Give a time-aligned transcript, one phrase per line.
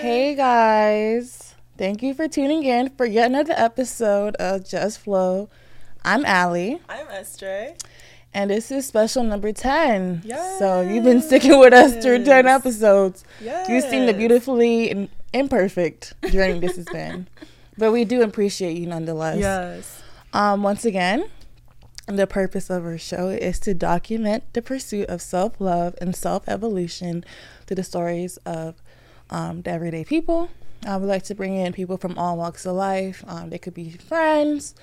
[0.00, 5.48] Hey guys, thank you for tuning in for yet another episode of Just Flow.
[6.04, 7.78] I'm Ally, I'm SJ.
[8.32, 10.22] and this is special number 10.
[10.24, 10.58] Yes.
[10.58, 13.24] So you've been sticking with us through 10 episodes.
[13.42, 13.68] Yes.
[13.68, 17.26] You've seen the beautifully imperfect journey this has been.
[17.78, 19.38] But we do appreciate you nonetheless.
[19.38, 20.02] Yes.
[20.34, 21.24] Um, once again,
[22.06, 26.46] the purpose of our show is to document the pursuit of self love and self
[26.46, 27.24] evolution
[27.66, 28.74] through the stories of
[29.30, 30.50] um, the everyday people.
[30.86, 33.22] I would like to bring in people from all walks of life.
[33.26, 34.74] Um, they could be friends,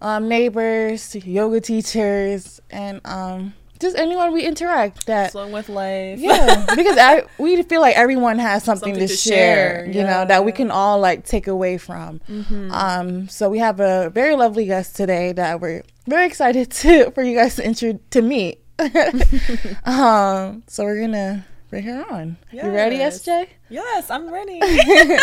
[0.00, 6.18] um, neighbors, yoga teachers, and um, just anyone we interact that Flowing with life.
[6.18, 10.02] yeah, because I we feel like everyone has something, Something to, to share, share, you
[10.02, 12.20] know, that we can all like take away from.
[12.28, 12.70] Mm-hmm.
[12.72, 17.22] Um, so we have a very lovely guest today that we're very excited to for
[17.22, 18.62] you guys to intro to meet.
[19.84, 22.36] um, so we're gonna bring her on.
[22.52, 23.48] You ready, SJ?
[23.68, 24.60] Yes, I'm ready.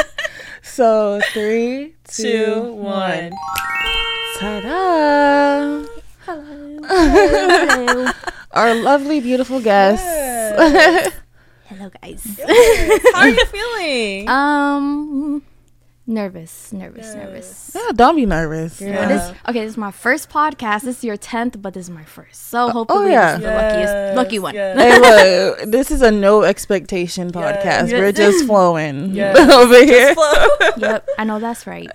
[0.61, 3.31] So three, Two, two, one.
[4.39, 5.85] Ta-da!
[6.25, 8.11] Hello.
[8.51, 10.03] Our lovely, beautiful guest.
[10.03, 11.13] Yes.
[11.67, 12.25] Hello, guys.
[12.37, 13.01] Yes.
[13.13, 14.27] How are you feeling?
[14.27, 15.43] Um,
[16.07, 17.15] nervous, nervous, Yes.
[17.15, 17.71] nervous.
[17.75, 18.79] Yeah, don't be nervous.
[18.79, 18.89] Yeah.
[18.89, 19.07] Yeah.
[19.07, 20.81] This, okay, this is my first podcast.
[20.81, 22.47] This is your tenth, but this is my first.
[22.49, 23.37] So hopefully, yeah.
[23.37, 24.53] this is the luckiest, lucky one.
[24.53, 24.77] Yes.
[24.77, 27.89] Hey, look, this is a no expectation podcast.
[27.89, 27.91] Yes.
[27.93, 29.37] We're just flowing Yes.
[29.51, 30.13] over here.
[30.13, 30.47] Flow.
[30.77, 31.89] yep, I know that's right.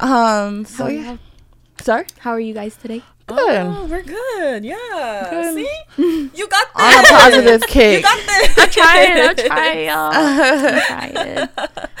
[0.00, 1.16] Um, so How, yeah.
[1.82, 2.06] Sorry.
[2.18, 3.02] how are you guys today?
[3.30, 3.60] Good.
[3.66, 4.64] Oh, we're good.
[4.64, 5.28] Yeah.
[5.30, 5.54] Good.
[5.54, 6.30] See?
[6.34, 6.84] You got this.
[6.84, 8.58] On a positive You got this.
[8.58, 9.28] I'm trying.
[9.28, 10.10] I'm trying, y'all.
[10.12, 10.80] I'm
[11.12, 11.48] trying.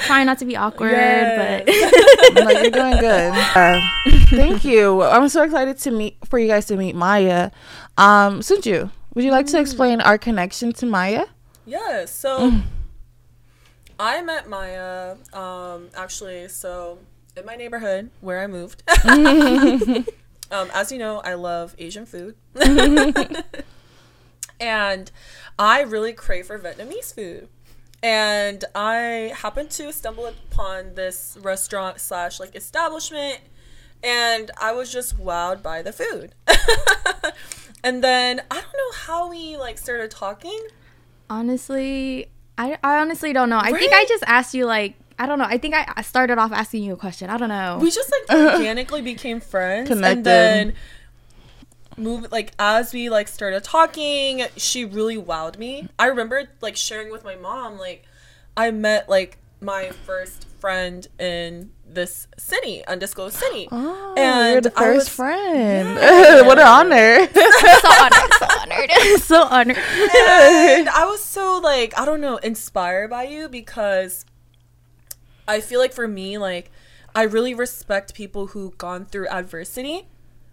[0.06, 1.64] Trying not to be awkward, Yes.
[2.34, 3.32] but no, you're doing good.
[3.34, 3.80] Uh,
[4.30, 5.02] thank you.
[5.02, 7.50] I'm so excited to meet for you guys to meet Mya.
[7.98, 11.26] Um, Sunju, would you like to explain our connection to Mya?
[11.66, 12.52] Yeah, so
[13.98, 16.98] I met Mya um actually so
[17.36, 18.82] in my neighborhood where I moved.
[20.50, 22.36] Um as you know, I love Asian food.
[24.60, 25.10] and
[25.58, 27.48] I really crave for Vietnamese food.
[28.02, 33.40] And I happened to stumble upon this restaurant slash like establishment
[34.02, 36.34] and I was just wowed by the food.
[37.84, 40.58] and then I don't know how we like started talking.
[41.28, 43.58] honestly, I, I honestly don't know.
[43.58, 45.44] I think I just asked you like I don't know.
[45.44, 47.28] I think I, I started off asking you a question.
[47.30, 47.78] I don't know.
[47.80, 50.16] we just like organically became friends Connected.
[50.16, 50.74] and then
[51.96, 57.10] move like as we like started talking she really wowed me i remember like sharing
[57.10, 58.04] with my mom like
[58.56, 64.72] i met like my first friend in this city undisclosed city Oh, And you're the
[64.78, 65.88] I first was- friend.
[65.98, 66.42] Yeah.
[66.46, 67.26] what an honor.
[67.34, 69.76] so honored, so honored, so honored.
[69.76, 74.24] and I was so like I don't know inspired by you because
[75.50, 76.70] I feel like for me like
[77.14, 80.06] I really respect people who've gone through adversity,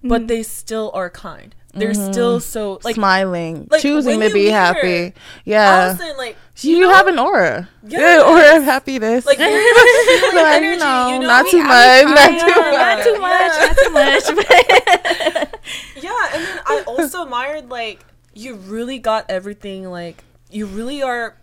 [0.03, 0.27] but mm-hmm.
[0.27, 1.53] they still are kind.
[1.73, 2.11] They're mm-hmm.
[2.11, 5.13] still so like Smiling, like, choosing to you be meet her, happy.
[5.45, 5.89] Yeah.
[5.89, 7.69] Allison like you know, have an aura.
[7.83, 9.25] Yeah, aura of happiness.
[9.27, 11.27] like much Like, energy, you know, you know?
[11.27, 15.53] not too much, mean, not too yeah, Not too much, not too much.
[16.01, 18.03] Yeah, and then I also admired like
[18.33, 21.35] you really got everything like you really are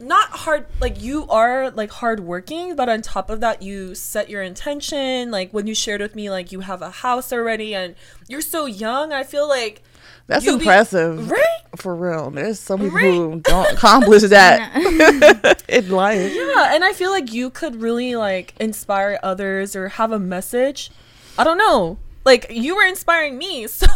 [0.00, 4.42] not hard like you are like hardworking, but on top of that you set your
[4.42, 5.30] intention.
[5.30, 7.94] Like when you shared with me like you have a house already and
[8.28, 9.82] you're so young, I feel like
[10.26, 11.30] That's you be- impressive.
[11.30, 11.40] right?
[11.76, 12.30] For real.
[12.30, 13.04] There's some people Right.
[13.12, 16.32] who don't accomplish that in life.
[16.34, 20.90] Yeah, and I feel like you could really like inspire others or have a message.
[21.38, 21.98] I don't know.
[22.24, 23.66] Like you were inspiring me.
[23.74, 23.86] So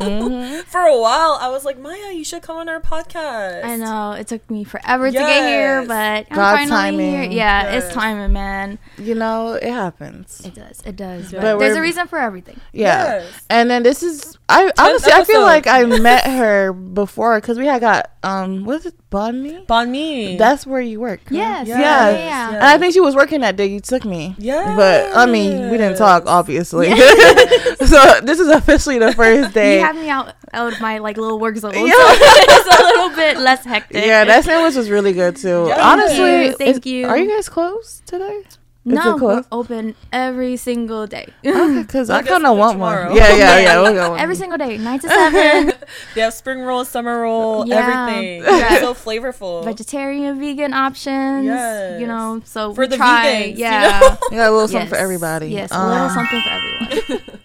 [0.00, 0.60] Mm-hmm.
[0.70, 3.64] for a while I was like, Mya, you should come on our podcast.
[3.64, 5.88] I know it took me forever to get here, Yes.
[5.88, 7.12] but I'm God's finally here.
[7.22, 7.32] timing.
[7.32, 7.84] Yeah, Yes.
[7.84, 8.78] it's timing, man.
[8.96, 10.40] You know, it happens.
[10.46, 11.32] It does, it does.
[11.32, 11.40] Yeah.
[11.40, 12.60] But, But there's a reason for everything.
[12.72, 13.04] Yeah.
[13.22, 13.42] Yes.
[13.50, 17.66] And then this is I honestly I feel like I met her before because we
[17.66, 19.62] had got um what's it Bon Me?
[19.66, 20.36] Bon me.
[20.38, 21.20] That's where you work.
[21.20, 21.32] correct?
[21.32, 21.78] Yes, Yeah.
[21.80, 22.54] yeah, Yes, yeah.
[22.56, 24.34] And I think she was working that day you took me.
[24.38, 24.74] Yeah.
[24.76, 26.88] But I mean, we didn't talk obviously.
[26.96, 29.78] so this is officially the first day.
[29.80, 31.92] You have me out out of my like little work zone, so Yeah.
[31.94, 34.04] it's a little bit less hectic.
[34.04, 35.64] yeah, that sandwich was really good too.
[35.68, 35.78] Yes.
[35.80, 37.06] Honestly, Thank is- you.
[37.06, 38.44] Are you guys closed today?
[38.86, 41.26] Is no, we're open every single day.
[41.44, 43.08] Okay, because I I kind of want tomorrow.
[43.08, 43.16] one.
[43.16, 43.80] Yeah, yeah, yeah.
[43.82, 44.14] We'll go.
[44.14, 45.72] every single day, nine to seven.
[46.14, 48.06] They have spring roll, summer roll, Yeah.
[48.06, 48.42] everything.
[48.44, 48.80] Yeah.
[48.80, 49.64] So flavorful.
[49.64, 51.44] vegetarian, vegan options.
[51.44, 52.00] Yes.
[52.00, 53.98] You know, so For we the try, vegans, you yeah.
[54.00, 54.18] know?
[54.32, 54.88] Yeah, a little something Yes.
[54.88, 55.48] for everybody.
[55.50, 57.40] Yes, a little Um, something for everyone.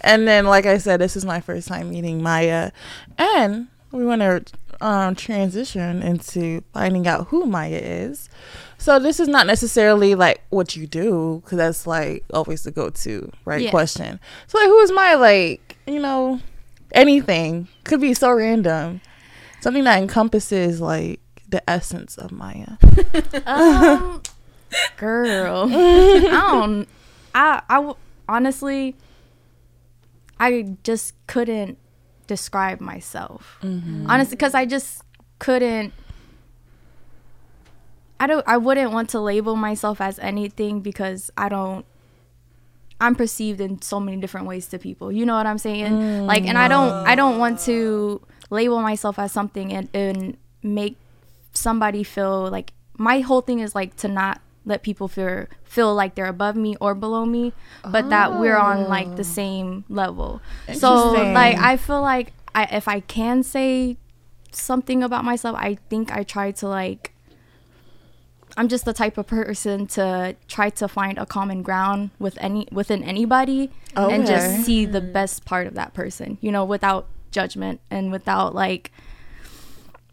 [0.00, 2.72] And then, like I said, this is my first time meeting Mya,
[3.18, 4.42] and we want to
[4.80, 8.28] um, transition into finding out who Mya is.
[8.80, 13.30] So this is not necessarily like what you do, because that's like always the go-to
[13.44, 13.70] right Yeah.
[13.70, 14.20] question.
[14.46, 16.40] So like, who is my Like, you know,
[16.92, 19.00] anything could be so random,
[19.60, 22.78] something that encompasses like the essence of Mya.
[23.46, 24.22] Um,
[24.96, 26.88] girl, I don't.
[27.34, 27.96] I I w-
[28.28, 28.94] honestly,
[30.38, 31.78] I just couldn't
[32.26, 33.58] describe myself.
[33.62, 35.02] Honestly, because I just
[35.38, 35.92] couldn't.
[38.20, 38.46] I don't.
[38.46, 41.84] I wouldn't want to label myself as anything because I don't.
[43.00, 45.12] I'm perceived in so many different ways to people.
[45.12, 45.92] You know what I'm saying?
[45.92, 46.92] Mm, like, and I don't.
[47.06, 48.20] I don't want to
[48.50, 50.96] label myself as something and, and make
[51.52, 56.14] somebody feel like my whole thing is like to not let people feel feel like
[56.14, 57.52] they're above me or below me,
[57.84, 59.22] but that we're on like the oh.
[59.22, 60.40] same level.
[60.72, 63.96] So like I feel like I if I can say
[64.50, 67.12] something about myself, I think I try to like
[68.58, 72.66] I'm just the type of person to try to find a common ground with any
[72.72, 77.80] within anybody and just see the best part of that person, you know, without judgment
[77.90, 78.90] and without like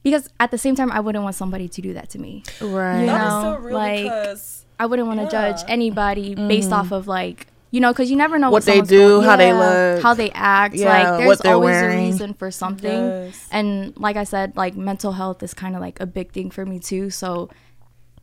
[0.04, 2.44] because at the same time I wouldn't want somebody to do that to me.
[2.62, 3.02] Right.
[3.02, 5.70] You That is know, so real like, because I wouldn't want to judge Yeah.
[5.74, 8.52] anybody based off of like you know because you never know Mm-hmm.
[8.54, 10.04] What what, they do, going- how they look.
[10.04, 12.00] how they act Yeah, like what there's they're always wearing.
[12.00, 13.48] a reason for something Yes.
[13.52, 16.64] and like i said like mental health is kind of like a big thing for
[16.66, 17.50] me too so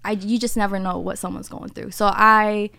[0.04, 2.70] i you just never know what someone's going through so i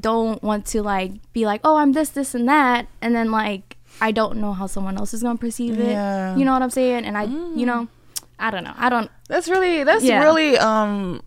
[0.00, 3.76] don't want to like be like oh i'm this this and that and then like
[4.00, 6.36] i don't know how someone else is going to perceive it Yeah.
[6.36, 7.88] you know what i'm saying and i you know
[8.38, 10.22] i don't know i don't That's really that's Yeah.
[10.22, 11.22] really um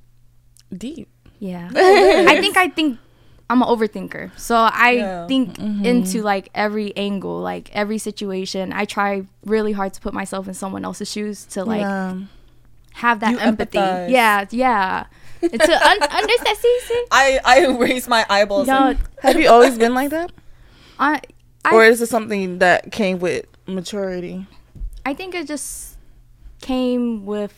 [0.75, 1.07] deep.
[1.39, 1.69] Yeah.
[1.75, 2.97] I think I think
[3.49, 4.31] I'm an overthinker.
[4.39, 5.27] So I Yeah.
[5.27, 5.85] think Mm-hmm.
[5.85, 8.73] into like every angle, like every situation.
[8.73, 12.15] I try really hard to put myself in someone else's shoes to like yeah.
[12.93, 13.77] have that You empathy.
[13.77, 14.09] empathize.
[14.09, 15.05] Yeah, yeah.
[15.41, 17.05] And to un- understand see, see?
[17.11, 18.67] I I raised my eyeballs.
[18.67, 20.31] No, like, Have you always been like that,
[20.99, 21.21] I
[21.71, 24.45] or is it something that came with maturity?
[25.05, 25.97] I think it just
[26.61, 27.53] came with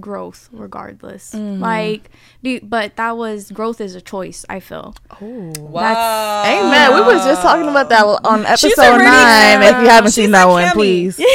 [0.00, 1.32] growth regardless.
[1.34, 1.60] Mm-hmm.
[1.60, 2.10] Like
[2.42, 4.94] dude, but that was growth is a choice, I feel.
[5.20, 5.52] Oh.
[5.58, 6.44] wow.
[6.46, 6.94] Amen.
[6.94, 9.62] We was just talking about that on episode already- nine.
[9.62, 10.72] If you haven't She's seen that one, Cammy.
[10.72, 11.18] please.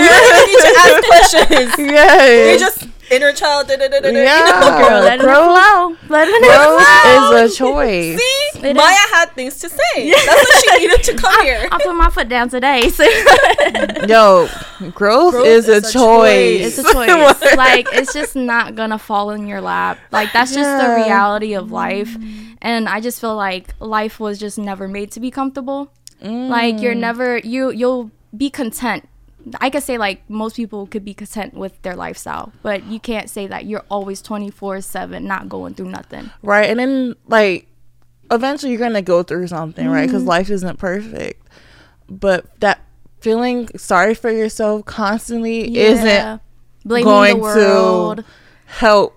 [0.00, 1.74] You don't need to ask questions.
[1.92, 2.52] yeah.
[2.52, 3.68] You just inner child.
[3.68, 4.38] Da, da, da, da, da, Yeah.
[4.38, 4.88] You know?
[4.88, 5.96] Girl, let it growth, flow.
[6.08, 7.44] Let it growth flow.
[7.44, 8.18] is a choice.
[8.18, 10.10] See, It Mya had things to say.
[10.10, 11.68] That's what she needed to come here.
[11.70, 12.88] I put my foot down today.
[12.88, 13.04] So
[14.06, 14.48] Yo,
[14.92, 16.78] growth, Growth is, a, is a choice.
[16.78, 17.56] it's a choice.
[17.56, 19.98] like it's just not gonna fall in your lap.
[20.10, 22.16] Like that's just the reality of life.
[22.62, 25.92] And I just feel like life was just never made to be comfortable.
[26.22, 27.00] Like you're mm.
[27.00, 29.08] never you you'll be content.
[29.60, 33.28] I could say like most people could be content with their lifestyle, but you can't
[33.30, 36.30] say that you're always 24/7 not going through nothing.
[36.42, 36.68] right?
[36.68, 37.66] And then like
[38.30, 40.00] eventually you're gonna go through something, right?
[40.02, 40.06] Mm-hmm.
[40.06, 41.46] Because life isn't perfect,
[42.08, 42.80] but that
[43.20, 46.40] feeling sorry for yourself constantly isn't
[46.84, 48.16] blaming going the world.
[48.18, 48.24] to
[48.66, 49.16] help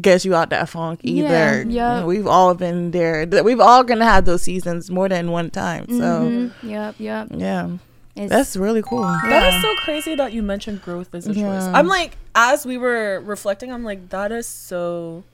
[0.00, 1.62] get you out that funk either.
[1.62, 1.64] Yeah,
[1.94, 2.00] yeah.
[2.00, 3.26] Know, we've all been there.
[3.44, 5.86] We've all gonna have those seasons more than one time.
[5.88, 6.50] So Mhm.
[6.64, 7.28] Yep, yep.
[7.36, 7.68] yeah,
[8.16, 9.02] It's, that's really cool.
[9.02, 11.64] That is so crazy that you mentioned growth as a choice.
[11.64, 15.24] I'm like, as we were reflecting, I'm like, that is so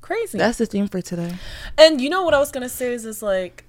[0.00, 0.38] crazy.
[0.38, 1.34] That's the theme for today.
[1.76, 3.64] and you know what I was gonna say is, is like,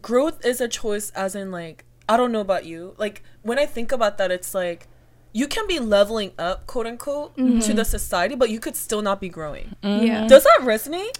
[0.00, 1.10] growth is a choice.
[1.10, 2.94] As in, like, I don't know about you.
[2.98, 4.88] Like, when I think about that, it's like,
[5.32, 7.60] you can be leveling up, quote unquote, mm-hmm.
[7.60, 9.76] to the society, but you could still not be growing.
[9.82, 10.26] yeah.
[10.26, 11.18] Does that resonate?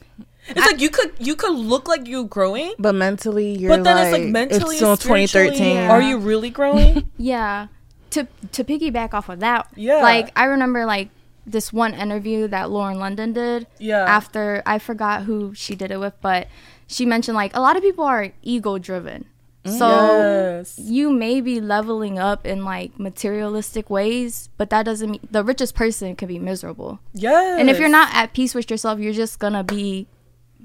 [0.49, 3.97] It's like you could you could look like you're growing, But mentally, you're but then
[3.97, 5.91] like, it's like mentally, it's still and spiritually, 2013.
[5.91, 7.11] Are you really growing?
[7.19, 7.69] Yeah.
[8.11, 10.01] To to piggyback off of that, Yeah.
[10.03, 11.09] Like I remember like
[11.47, 13.67] this one interview that Lauren London did.
[13.79, 14.05] Yeah.
[14.05, 16.49] After I forgot who she did it with, but
[16.87, 19.27] she mentioned like a lot of people are ego driven.
[19.67, 20.79] So yes.
[20.79, 25.75] you may be leveling up in like materialistic ways, but that doesn't mean the richest
[25.75, 27.01] person can be miserable.
[27.13, 27.59] Yes.
[27.59, 30.07] And if you're not at peace with yourself, you're just gonna be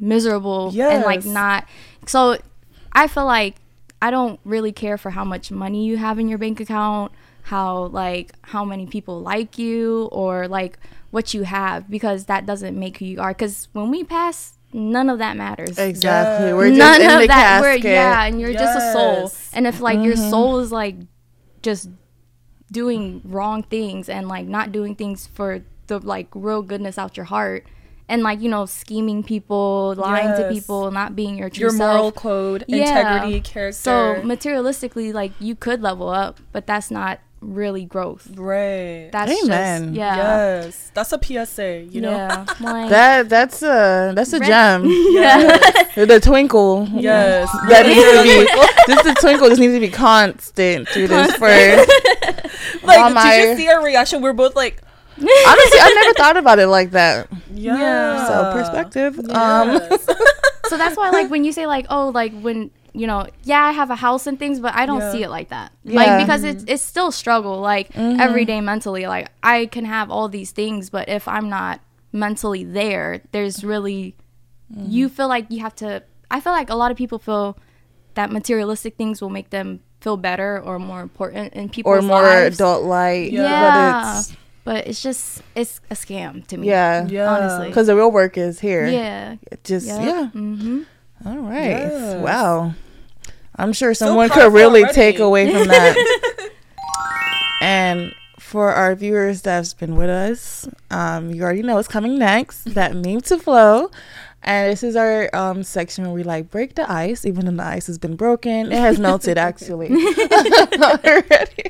[0.01, 1.65] miserable and like not.
[2.07, 2.37] So
[2.91, 3.55] I feel like
[4.01, 7.11] I don't really care for how much money you have in your bank account,
[7.43, 10.79] how like how many people like you, or like
[11.11, 13.31] what you have, because that doesn't make who you are.
[13.31, 15.77] Because when we pass, none of that matters.
[15.77, 16.47] Exactly.
[16.47, 16.53] Yeah.
[16.55, 17.61] We're just None in of the that.
[17.61, 19.31] We're, yeah, and you're just a soul.
[19.53, 20.29] And if like your mm-hmm.
[20.29, 20.95] soul is like
[21.61, 21.89] just
[22.71, 27.25] doing wrong things and like not doing things for the like real goodness out your
[27.25, 27.67] heart
[28.11, 31.79] and like you know scheming people lying to people not being your true your self.
[31.95, 32.77] moral code, Yeah.
[32.99, 33.71] integrity, character.
[33.87, 38.29] so materialistically like you could level up but that's not really growth.
[38.35, 39.09] Right.
[39.11, 39.85] That's Amen.
[39.85, 40.15] just yeah.
[40.17, 40.91] Yes.
[40.93, 42.11] That's a PSA, you know?
[42.11, 42.45] Yeah.
[42.61, 44.83] Like, That that's a that's a Red- gem.
[45.17, 45.95] Yes.
[45.95, 46.87] the twinkle.
[46.93, 47.49] yes.
[47.67, 51.47] That needs to be just the twinkle just needs to be constant through this for
[52.85, 54.21] Like, All did my- you see our reaction?
[54.21, 54.81] We're both like,
[55.21, 57.27] honestly I never thought about it like that.
[57.53, 58.27] yeah.
[58.27, 59.19] So perspective.
[59.29, 59.79] Um
[60.67, 63.71] so that's why like when you say like oh like when you know yeah I
[63.71, 65.11] have a house and things but I don't Yeah.
[65.11, 65.95] see it like that Yeah.
[65.95, 70.27] like because it's it's still struggle like every day mentally like I can have all
[70.29, 71.79] these things but if I'm not
[72.11, 74.15] mentally there there's really
[74.75, 77.57] you feel like you have to I feel like a lot of people feel
[78.15, 82.21] that materialistic things will make them feel better or more important in people's or more
[82.23, 82.55] lives.
[82.59, 83.43] adult like Yeah.
[83.43, 84.21] yeah
[84.63, 87.07] But it's just it's a scam to me yeah.
[87.07, 87.29] Yeah.
[87.33, 88.87] honestly Because the real work is here.
[88.87, 90.01] yeah just Yep.
[90.01, 90.29] yeah.
[90.33, 90.81] mm-hmm
[91.25, 91.69] All right.
[91.69, 92.21] Yes.
[92.23, 92.73] Wow.
[93.55, 94.93] I'm sure someone could really already.
[94.95, 96.49] take away from that.
[97.61, 102.73] and for our viewers that's been with us, um, you already know what's coming next.
[102.73, 103.91] That meme to flow.
[104.43, 107.63] And this is our um, section where we like break the ice, even though the
[107.63, 108.71] ice has been broken.
[108.71, 111.63] It has melted actually already.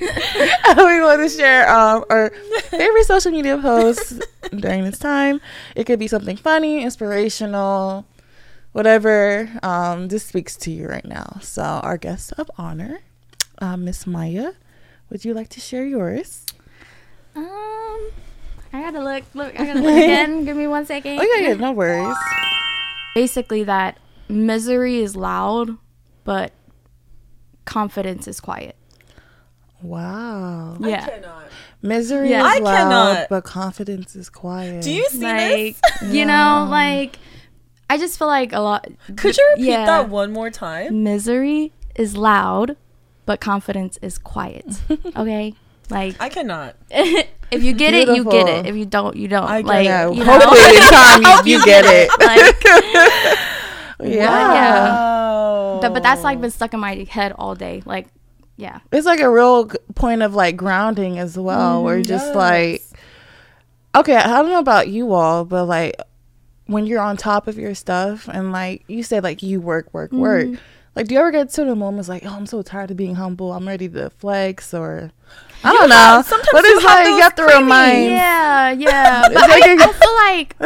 [0.68, 2.30] And we want to share um, our
[2.70, 4.20] favorite social media posts
[4.56, 5.42] during this time.
[5.76, 8.06] It could be something funny, inspirational,
[8.72, 11.40] whatever um, this speaks to you right now.
[11.42, 13.02] So, our guest of honor,
[13.60, 14.54] uh, Miss Mya,
[15.10, 16.46] would you like to share yours?
[17.36, 18.12] Um,
[18.74, 19.24] I gotta look.
[19.34, 20.46] Look, I gotta look again.
[20.46, 21.20] Give me one second.
[21.20, 22.16] Oh yeah, yeah, no worries.
[23.16, 23.98] Basically, that
[24.30, 25.78] misery is loud,
[26.24, 26.54] but
[27.66, 28.76] confidence is quiet.
[29.82, 31.04] Wow, Yeah.
[31.04, 31.44] I cannot.
[31.82, 32.42] misery Yeah.
[32.48, 33.30] is I loud, cannot.
[33.30, 34.84] but confidence is quiet.
[34.84, 36.14] Do you see Like, this?
[36.14, 37.18] you know, like,
[37.90, 38.88] I just feel like a lot.
[39.18, 39.86] Could you repeat yeah.
[39.86, 41.04] that one more time?
[41.04, 42.78] Misery is loud,
[43.26, 44.66] but confidence is quiet.
[45.18, 45.56] Okay?
[45.92, 46.76] Like, I cannot.
[46.90, 48.66] if you get it, you get it.
[48.66, 49.44] If you don't, you don't.
[49.44, 50.16] I like, it.
[50.16, 50.40] you know?
[50.40, 52.10] hopefully in time you, you get it.
[54.00, 54.54] like, Yeah.
[54.54, 54.94] yeah.
[54.94, 55.80] Wow.
[55.82, 57.84] But that's like been stuck in my head all day.
[57.86, 58.08] Like,
[58.58, 58.80] yeah.
[58.92, 62.36] it's like a real point of like grounding as well where you're just mm, Yes.
[62.36, 62.84] like
[63.96, 65.96] okay i don't know about you all but like
[66.68, 70.12] when you're on top of your stuff and like you say like you work work
[70.12, 70.62] work mm-hmm.
[70.96, 73.16] like do you ever get to the moments like oh i'm so tired of being
[73.16, 75.12] humble i'm ready to flex or
[75.64, 77.64] i don't know have- sometimes but you it's like you have to cravings.
[77.64, 79.22] remind Yeah, yeah.
[79.28, 80.16] But like I, feel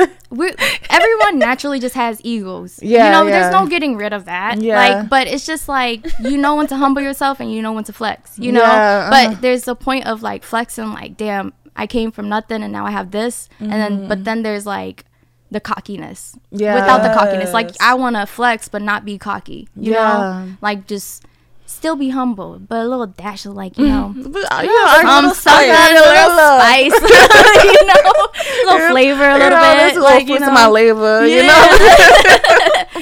[0.04, 0.52] like we
[0.90, 2.80] everyone naturally just has egos.
[2.82, 3.40] Yeah, you know, yeah.
[3.40, 4.60] there's no getting rid of that.
[4.62, 4.76] Yeah.
[4.78, 7.84] Like, but it's just like you know when to humble yourself and you know when
[7.86, 8.38] to flex.
[8.40, 9.38] You know, Yeah, but uh-huh.
[9.42, 10.92] there's a point of like flexing.
[10.92, 14.44] Like, damn, I came from nothing and now I have this, and then but then
[14.44, 15.06] there's like
[15.52, 16.36] the cockiness.
[16.52, 16.76] Yeah.
[16.76, 19.68] Without the cockiness, like I want to flex but not be cocky.
[19.76, 20.04] You Yeah.
[20.48, 21.24] know, like just
[21.66, 24.14] still be humble, but a little dash of like you know.
[24.16, 25.76] but, uh, you know, I- Um, little some spice.
[25.76, 26.96] kind of little Little- spice,
[27.80, 30.48] you know, a little flavor a you little know, bit, a little like you know.
[30.48, 31.78] of my labor, you know.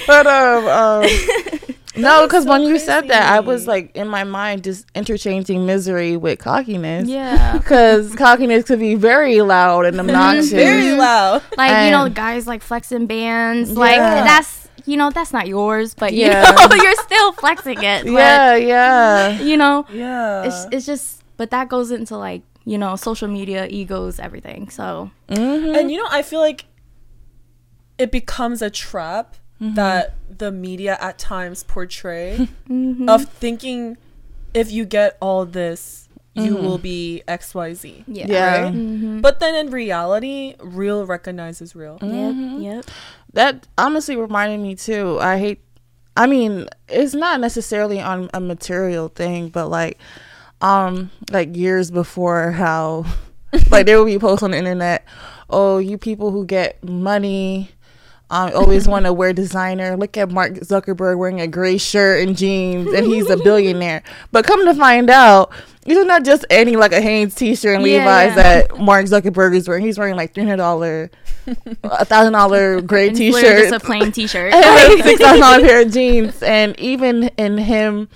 [0.07, 1.09] but um, um
[1.95, 5.67] no, because so when you said that, I was like in my mind just interchanging
[5.67, 7.07] misery with cockiness.
[7.07, 10.49] Yeah, Because cockiness could be very loud and obnoxious.
[10.51, 11.43] Very loud.
[11.55, 16.13] like you know, guys like flexing bands, like that's you know that's not yours, but
[16.13, 18.05] you know you're still flexing it.
[18.05, 19.39] Yeah, yeah.
[19.39, 20.43] you know, Yeah.
[20.43, 24.69] it's it's just, but that goes into like you know social media, egos, everything.
[24.69, 26.65] So hmm and you know, I feel like
[27.97, 29.75] it becomes a trap Mm-hmm.
[29.75, 33.07] that the media at times portray mhm.
[33.07, 33.95] of thinking
[34.53, 36.65] if you get all this, you Mm-hmm.
[36.65, 38.03] will be XYZ.
[38.07, 38.61] yeah, Yeah.
[38.65, 38.73] Right?
[38.73, 39.21] Mhm.
[39.21, 41.97] But then in reality, real recognizes real.
[41.99, 42.59] Mm-hmm.
[42.61, 42.85] Yep, yep.
[43.33, 45.17] That honestly reminded me too.
[45.19, 45.59] I hate.
[46.15, 49.97] I mean, it's not necessarily on a material thing, but like,
[50.61, 53.05] um, like years before, how
[53.71, 55.05] like there will be posts on the internet.
[55.49, 57.69] Oh, you people who get money.
[58.29, 59.95] Um, always want to wear designer.
[59.95, 64.01] Look at Mark Zuckerberg wearing a gray shirt and jeans, and he's a billionaire.
[64.31, 65.51] But come to find out,
[65.85, 68.43] he's not just any like a Hanes t-shirt and Yeah, Levi's yeah.
[68.43, 69.85] that Mark Zuckerberg is wearing.
[69.85, 71.11] He's wearing like three hundred dollar,
[71.83, 74.53] a thousand dollar gray t-shirt, literally just a plain t-shirt.
[74.55, 78.07] and a six thousand dollar pair of jeans, and even in him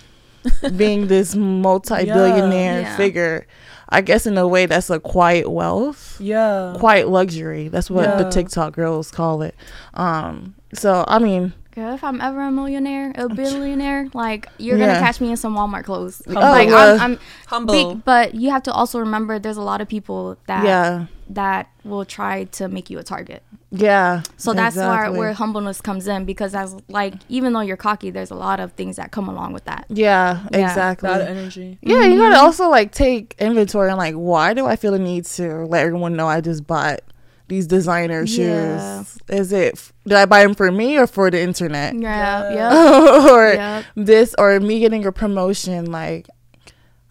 [0.76, 2.98] being this multi-billionaire Yeah.
[2.98, 3.48] figure,
[3.90, 6.76] I guess in a way that's a quiet wealth, Yeah.
[6.78, 7.68] quiet luxury.
[7.68, 9.56] That's what the TikTok girls call it.
[9.94, 14.88] Um, so I mean, if I'm ever a millionaire, a billionaire, like you're Yeah.
[14.88, 16.22] gonna catch me in some Walmart clothes.
[16.28, 16.96] Oh, like well.
[16.96, 17.96] I'm, I'm Humble.
[17.96, 21.06] Be- but you have to also remember there's a lot of people that Yeah.
[21.30, 23.44] that will try to make you a target.
[23.72, 24.24] Yeah.
[24.38, 25.12] So that's exactly.
[25.12, 28.60] where where humbleness comes in because as like even though you're cocky, there's a lot
[28.60, 29.86] of things that come along with that.
[29.90, 30.70] Yeah, Yeah.
[30.70, 31.10] exactly.
[31.10, 31.78] Bad energy.
[31.82, 32.20] Yeah, you mm-hmm.
[32.20, 35.86] gotta also like take inventory and like, why do I feel the need to let
[35.86, 37.02] everyone know I just bought
[37.48, 38.38] these designer shoes?
[38.40, 39.04] Yeah.
[39.30, 41.94] Is it f- did I buy them for me or for the internet?
[41.96, 42.74] Yeah, Yeah.
[42.74, 43.32] yeah.
[43.34, 43.86] or Yep.
[43.96, 45.92] this or me getting a promotion?
[45.92, 46.28] Like,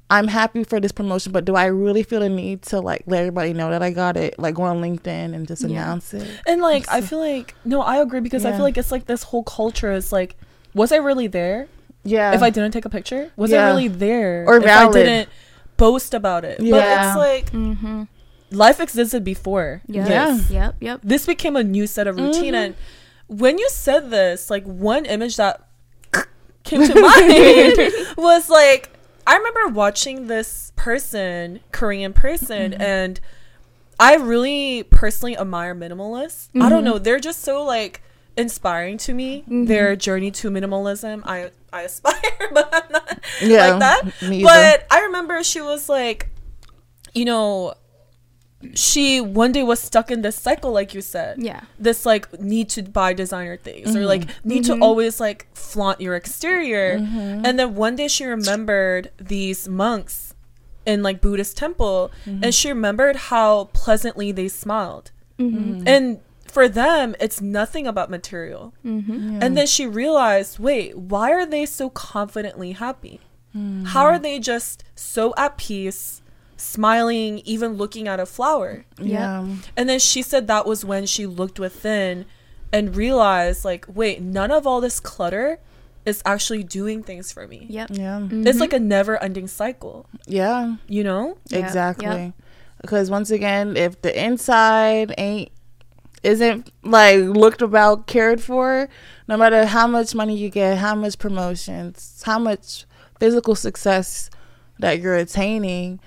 [0.09, 3.21] I'm happy for this promotion, but do I really feel the need to like let
[3.21, 4.39] everybody know that I got it?
[4.39, 5.69] Like go on LinkedIn and just Yeah.
[5.83, 6.29] announce it.
[6.47, 9.25] And like I feel like no, I agree because I feel like it's like this
[9.25, 10.37] whole culture is like,
[10.75, 11.67] was I really there?
[12.05, 12.33] Yeah.
[12.35, 13.65] if I didn't take a picture, was Yeah.
[13.65, 14.45] I really there?
[14.47, 14.97] Or if valid.
[14.97, 15.29] I didn't
[15.77, 16.59] boast about it.
[16.59, 17.09] But Yeah.
[17.09, 18.03] it's like Mm-hmm.
[18.51, 19.83] Life existed before.
[19.89, 20.09] Yep.
[20.09, 20.39] Yeah.
[20.51, 20.75] Yep.
[20.81, 21.01] Yep.
[21.03, 22.65] This became a new set of routine Mhm.
[22.67, 22.75] and
[23.29, 25.67] when you said this, like one image that
[26.65, 28.91] came to mind was like
[29.27, 32.83] I remember watching this person, Korean person, Mm-hmm.
[32.83, 33.21] and
[33.99, 36.49] I really personally admire minimalists.
[36.55, 36.69] I Mm-hmm.
[36.69, 38.03] don't know, they're just so like
[38.37, 39.41] inspiring to me.
[39.43, 39.65] Mm-hmm.
[39.65, 41.23] Their journey to minimalism.
[41.25, 42.15] I I aspire,
[42.55, 44.03] but I'm not Yeah, like that.
[44.43, 46.29] But I remember she was like,
[47.15, 47.75] you know,
[48.75, 51.61] she one day was stuck in this cycle, like you said Yeah.
[51.79, 54.49] this like need to buy designer things or like Mm-hmm.
[54.49, 56.93] need to always like flaunt your exterior
[57.45, 60.35] and then one day she remembered these monks
[60.85, 62.45] in like buddhist temple Mm-hmm.
[62.45, 65.87] and she remembered how pleasantly they smiled Mm-hmm.
[65.87, 69.39] and for them it's nothing about material Mm-hmm.
[69.43, 73.21] and then she realized wait why are they so confidently happy
[73.57, 73.85] Mm-hmm.
[73.87, 76.21] how are they just so at peace
[76.57, 79.47] smiling even looking at a flower yeah.
[79.77, 82.25] and then she said that was when she looked within
[82.73, 85.59] and realized, like, wait, none of all this clutter
[86.05, 87.67] is actually doing things for me.
[87.69, 87.91] Yep.
[87.93, 88.29] Yeah.
[88.31, 88.89] It's like a mm-hmm.
[88.89, 90.77] never ending cycle, Yeah.
[90.89, 91.39] you know?
[91.49, 92.07] Yep, Exactly.
[92.07, 92.35] yep.
[92.81, 95.51] Because once again, if the inside ain't
[96.23, 98.89] isn't like looked about cared for,
[99.29, 102.85] no matter how much money you get, how much promotions, how much
[103.19, 104.29] physical success
[104.79, 106.01] that you're attaining,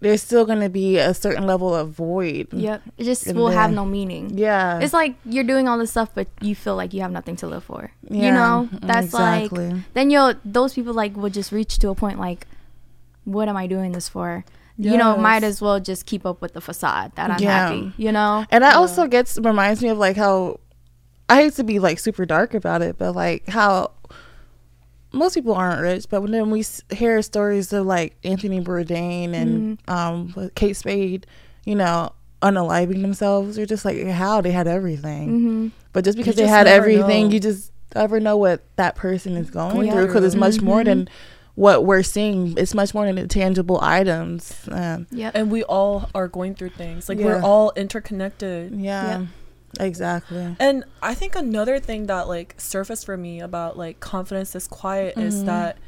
[0.00, 2.48] there's still going to be a certain level of void.
[2.52, 2.82] Yep.
[2.98, 4.38] It just will have no meaning.
[4.38, 4.78] Yeah.
[4.78, 7.46] It's like you're doing all this stuff, but you feel like you have nothing to
[7.48, 7.90] live for.
[8.08, 9.70] Yeah, You know, mm, that's exactly.
[9.70, 12.46] like then you'll those people like will just reach to a point like,
[13.24, 14.44] what am I doing this for?
[14.80, 17.68] You know, might as well just keep up with the facade that I'm Yeah.
[17.68, 17.92] happy.
[17.96, 20.60] You know, And that also gets reminds me of like how
[21.28, 23.90] I hate to be like super dark about it, but like how
[25.12, 29.78] most people aren't rich, but when then we hear stories of like Anthony Bourdain and
[29.88, 31.26] um Kate Spade,
[31.64, 36.36] you know, unaliving themselves, you're just like how they had everything, hmm but just because
[36.36, 37.34] You they just had everything, know.
[37.34, 40.40] you just never know what that person is going Going through because it's through.
[40.40, 41.08] much more than
[41.54, 42.54] what we're seeing.
[42.56, 44.68] It's much more than the tangible items.
[44.70, 45.32] Um, Yep.
[45.34, 47.08] And we all are going through things.
[47.08, 47.24] Like, Yeah.
[47.24, 48.72] we're all interconnected.
[48.78, 49.26] yeah,
[49.80, 50.56] exactly.
[50.58, 55.16] And I think another thing that like surfaced for me about like confidence is quiet
[55.16, 55.26] Mm-hmm.
[55.28, 55.78] is that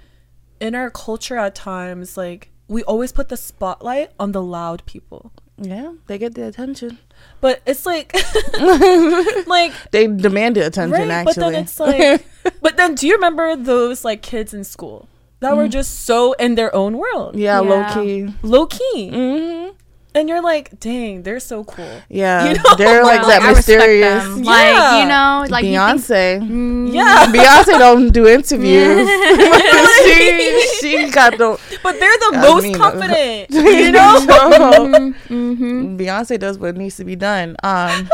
[0.61, 5.33] in our culture at times, like, we always put the spotlight on the loud people.
[5.57, 6.99] Yeah, they get the attention.
[7.41, 8.15] But it's like,
[9.47, 10.93] like They demanded attention.
[10.93, 12.25] right, actually, but then it's like,
[12.63, 15.09] but then do you remember those like kids in school
[15.41, 17.69] that were just so in their own world, yeah, Yeah.
[17.71, 18.35] low key.
[18.43, 19.69] low key, hmm
[20.15, 22.01] and you're like, dang, they're so cool.
[22.09, 22.75] Yeah, You know?
[22.77, 24.45] they're like Well, that I mysterious them.
[24.45, 24.51] Yeah.
[24.51, 26.49] Like you know, like you think- Beyonce.
[26.51, 29.09] Mm, Yeah, Beyonce don't do interviews.
[30.05, 33.51] she she got the but they're the I most mean, uh, confident.
[33.51, 35.15] You know, know.
[35.29, 35.99] mhm.
[35.99, 37.57] Beyonce does what needs to be done.
[37.63, 38.09] Um,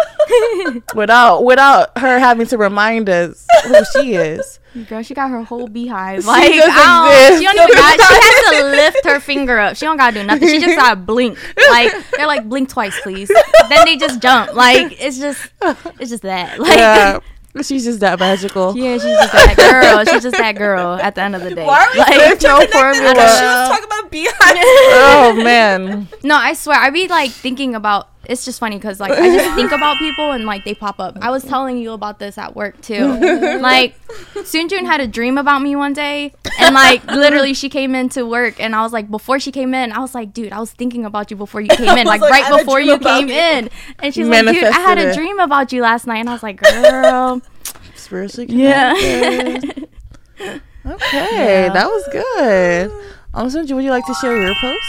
[0.94, 4.58] without without her having to remind us who she is.
[4.84, 6.24] Girl, she got her whole beehive.
[6.26, 7.94] Like, just I don't, she don't even got.
[7.94, 9.76] She has to lift her finger up.
[9.76, 10.48] She don't gotta do nothing.
[10.48, 11.38] She just gotta blink.
[11.70, 13.28] Like they're like, blink twice, please.
[13.68, 14.54] then they just jump.
[14.54, 15.48] Like it's just,
[16.00, 16.58] it's just that.
[16.66, 17.20] Like Yeah,
[17.62, 18.76] she's just that magical.
[18.76, 20.04] yeah, she's just that girl.
[20.04, 20.94] She's just that girl.
[20.94, 23.14] At the end of the day, Why are we like, so no formula.
[23.14, 24.36] She was talking about beehives.
[24.38, 28.10] Oh man, No, I swear, I be like thinking about.
[28.28, 31.16] It's just funny because like I just think about people and like they pop up.
[31.20, 33.06] I was telling you about this at work too.
[33.60, 33.94] like
[34.34, 38.60] Soonjun had a dream about me one day, and like literally she came into work,
[38.60, 41.04] and I was like, before she came in, I was like, dude, I was thinking
[41.04, 43.34] about you before you came in, like, like, right before you came you.
[43.34, 46.32] in, and she's like, dude, I had a dream about you last night, and I
[46.32, 47.40] was like, girl,
[47.94, 48.94] spiritually yeah.
[48.94, 49.88] connected.
[50.86, 52.92] Okay, that was good.
[53.34, 54.86] Um, so would you like to share your post?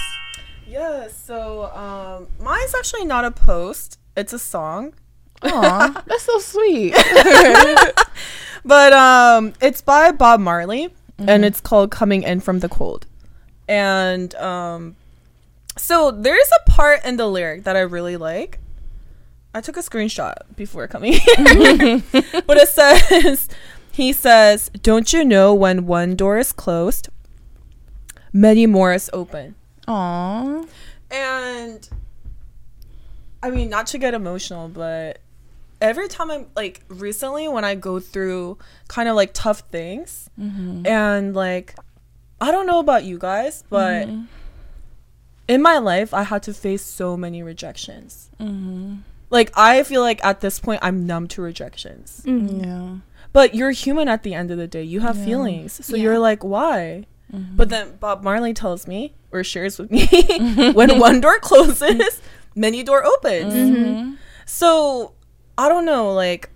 [0.77, 4.93] Yeah, so um, mine's actually not a post; it's a song.
[5.41, 6.93] Aw, that's so sweet.
[8.63, 11.29] but um, it's by Bob Marley, Mm-hmm.
[11.29, 13.07] and it's called "Coming In from the Cold."
[13.67, 14.95] And um,
[15.75, 18.59] so there's a part in the lyric that I really like.
[19.55, 22.03] I took a screenshot before coming here,
[22.45, 23.49] but it says,
[23.91, 27.09] "He says, don't you know when one door is closed,
[28.31, 29.55] many more is open."
[29.87, 30.65] Aw.
[31.11, 31.89] And
[33.41, 35.19] I mean, not to get emotional, but
[35.81, 40.85] every time I'm like recently when I go through kind of like tough things mm-hmm.
[40.85, 41.75] and like
[42.41, 44.23] I don't know about you guys, but mm-hmm.
[45.47, 48.29] in my life I had to face so many rejections.
[48.39, 48.97] Mm-hmm.
[49.29, 52.21] Like I feel like at this point I'm numb to rejections.
[52.25, 52.65] Mhm.
[52.65, 52.95] Yeah.
[53.33, 54.83] But you're human at the end of the day.
[54.83, 55.25] You have Yeah.
[55.25, 55.85] feelings.
[55.85, 56.03] So Yeah.
[56.03, 57.05] you're like, why?
[57.29, 60.07] But then Bob Marley tells me or shares with me
[60.73, 62.21] when one door closes,
[62.55, 63.53] many door opens.
[63.53, 64.13] Mm-hmm.
[64.45, 65.13] So
[65.57, 66.49] I don't know, like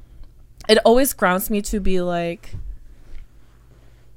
[0.70, 2.56] it always grounds me to be like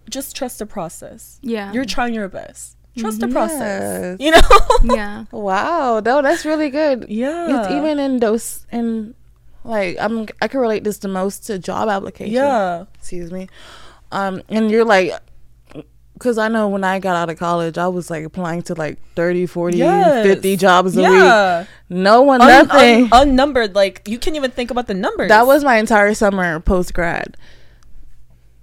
[0.08, 1.38] just trust the process.
[1.42, 1.72] Yeah.
[1.72, 2.76] You're trying your best.
[2.96, 4.16] Trust the process.
[4.20, 4.20] Yes.
[4.20, 4.94] You know?
[4.94, 5.24] yeah.
[5.32, 6.00] Wow.
[6.04, 7.06] No, that's really good.
[7.08, 7.60] yeah.
[7.60, 9.14] It's even in those in
[9.64, 12.34] like I'm I can relate this the most to job applications.
[12.34, 12.84] Yeah.
[12.94, 13.48] Excuse me.
[14.12, 15.12] Um and you're like
[16.24, 18.96] because I know when I got out of college, I was like applying to like
[19.14, 20.26] 30, 40, Yes.
[20.26, 21.10] 50 jobs a week.
[21.10, 21.66] Yeah.
[21.90, 23.04] No one, Un- nothing.
[23.12, 23.74] un- unnumbered.
[23.74, 25.28] Like you can't even think about the numbers.
[25.28, 27.36] that was my entire summer post grad.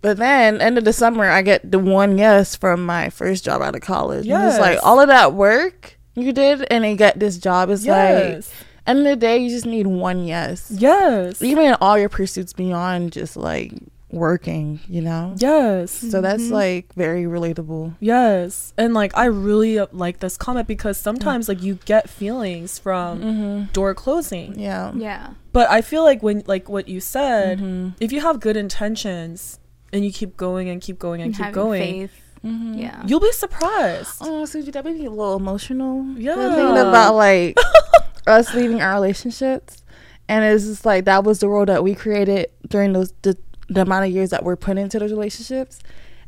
[0.01, 3.61] But then, end of the summer, I get the one yes from my first job
[3.61, 4.27] out of college.
[4.27, 7.85] And it's like all of that work you did and then get this job is
[7.85, 8.49] yes.
[8.49, 10.71] like, end of the day, you just need one yes.
[10.75, 11.43] Yes.
[11.43, 13.71] Even in all your pursuits beyond just like
[14.11, 15.33] working, you know?
[15.37, 15.91] Yes.
[15.91, 17.95] So that's like very relatable.
[17.99, 18.73] Yes.
[18.77, 23.21] And like I really uh, like this comment because sometimes like you get feelings from
[23.21, 23.71] Mm-hmm.
[23.73, 24.59] door closing.
[24.59, 24.91] Yeah.
[24.95, 25.33] Yeah.
[25.53, 27.89] But I feel like when like what you said, Mm-hmm.
[27.99, 29.59] if you have good intentions
[29.93, 32.21] and you keep going and keep going and And keep going, faith.
[32.45, 32.73] Mm-hmm.
[32.73, 33.03] Yeah.
[33.05, 34.17] you'll be surprised.
[34.21, 36.03] Oh, Suji, that made me a little emotional.
[36.17, 36.35] Yeah.
[36.35, 37.55] Thinking about like
[38.27, 39.83] us leaving our relationships.
[40.27, 43.37] And it's just like that was the world that we created during those the,
[43.73, 45.79] the amount of years that we're put into those relationships.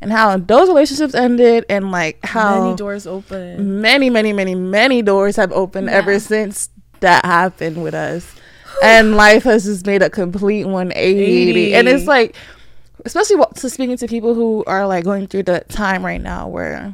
[0.01, 3.79] And how those relationships ended and like how Many doors open.
[3.79, 5.93] many, many, many, many doors have opened Yeah.
[5.93, 8.25] ever since that happened with us.
[8.83, 11.73] and life has just made a complete 180.
[11.73, 12.35] And it's like,
[13.05, 16.49] especially what, so speaking to people who are like going through the time right now
[16.49, 16.93] where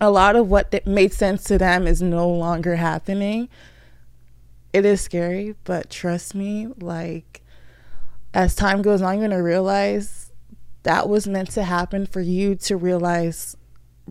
[0.00, 3.48] a lot of what that made sense to them is no longer happening.
[4.72, 7.41] It is scary, but trust me, like
[8.34, 10.30] as time goes on, you're gonna realize
[10.84, 13.56] that was meant to happen for you to realize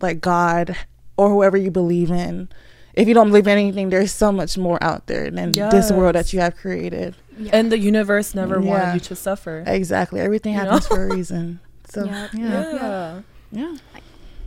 [0.00, 0.76] like God
[1.16, 2.48] or whoever you believe in.
[2.94, 6.14] If you don't believe in anything, there's so much more out there than this world
[6.14, 7.14] that you have created.
[7.38, 7.50] Yeah.
[7.54, 8.68] And the universe never Yeah.
[8.70, 9.64] wanted you to suffer.
[9.66, 10.20] Exactly.
[10.20, 10.96] Everything You happens know?
[10.96, 11.60] for a reason.
[11.88, 12.30] So Yep.
[12.34, 12.72] yeah.
[12.72, 13.20] Yeah.
[13.50, 13.76] Yeah.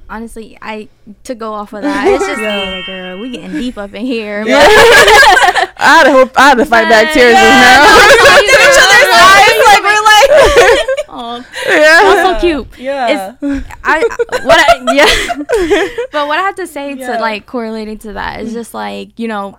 [0.08, 0.88] honestly, I
[1.24, 2.08] to go off of that.
[2.08, 2.62] It's just Yeah.
[2.64, 4.44] Oh, yeah, girl, we getting deep up in here.
[4.46, 4.60] Yeah.
[5.78, 7.40] I had to hope I had to fight back tears Yeah.
[7.40, 8.65] Eyes, like we're like,
[11.08, 11.74] Oh, just now.
[11.76, 12.02] yeah.
[12.04, 12.80] that's so cute.
[12.80, 13.36] yeah.
[13.84, 14.00] I
[14.44, 16.06] what I, yeah.
[16.12, 17.16] but what I have to say Yeah.
[17.16, 18.54] to like correlating to that is mm.
[18.54, 19.58] just like you know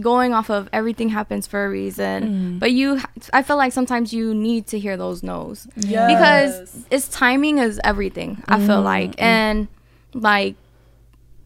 [0.00, 2.58] going off of everything happens for a reason mm.
[2.58, 3.00] but you
[3.32, 6.12] i feel like sometimes you need to hear those no's Yes.
[6.12, 8.84] because it's timing is everything i feel mm-hmm.
[8.84, 9.24] like mm-hmm.
[9.24, 9.68] and
[10.14, 10.54] like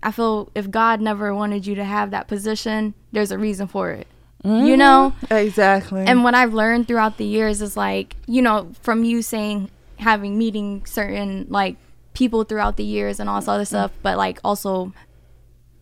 [0.02, 3.90] i feel if god never wanted you to have that position there's a reason for
[3.90, 4.06] it
[4.44, 5.34] you know mm-hmm.
[5.34, 6.04] Exactly.
[6.06, 10.36] and what I've learned throughout the years is like, you know, from you saying having
[10.36, 11.76] meeting certain like
[12.12, 14.92] people throughout the years and all this other stuff, but like also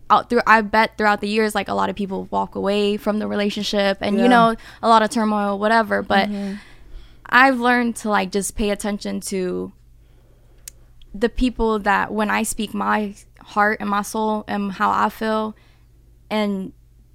[0.09, 3.19] out through I bet throughout the years like a lot of people walk away from
[3.19, 4.23] the relationship and Yeah.
[4.23, 6.01] you know, a lot of turmoil, whatever.
[6.01, 6.55] But mm-hmm.
[7.25, 9.73] I've learned to like just pay attention to
[11.13, 15.55] the people that when I speak my heart and my soul and how I feel
[16.29, 16.71] and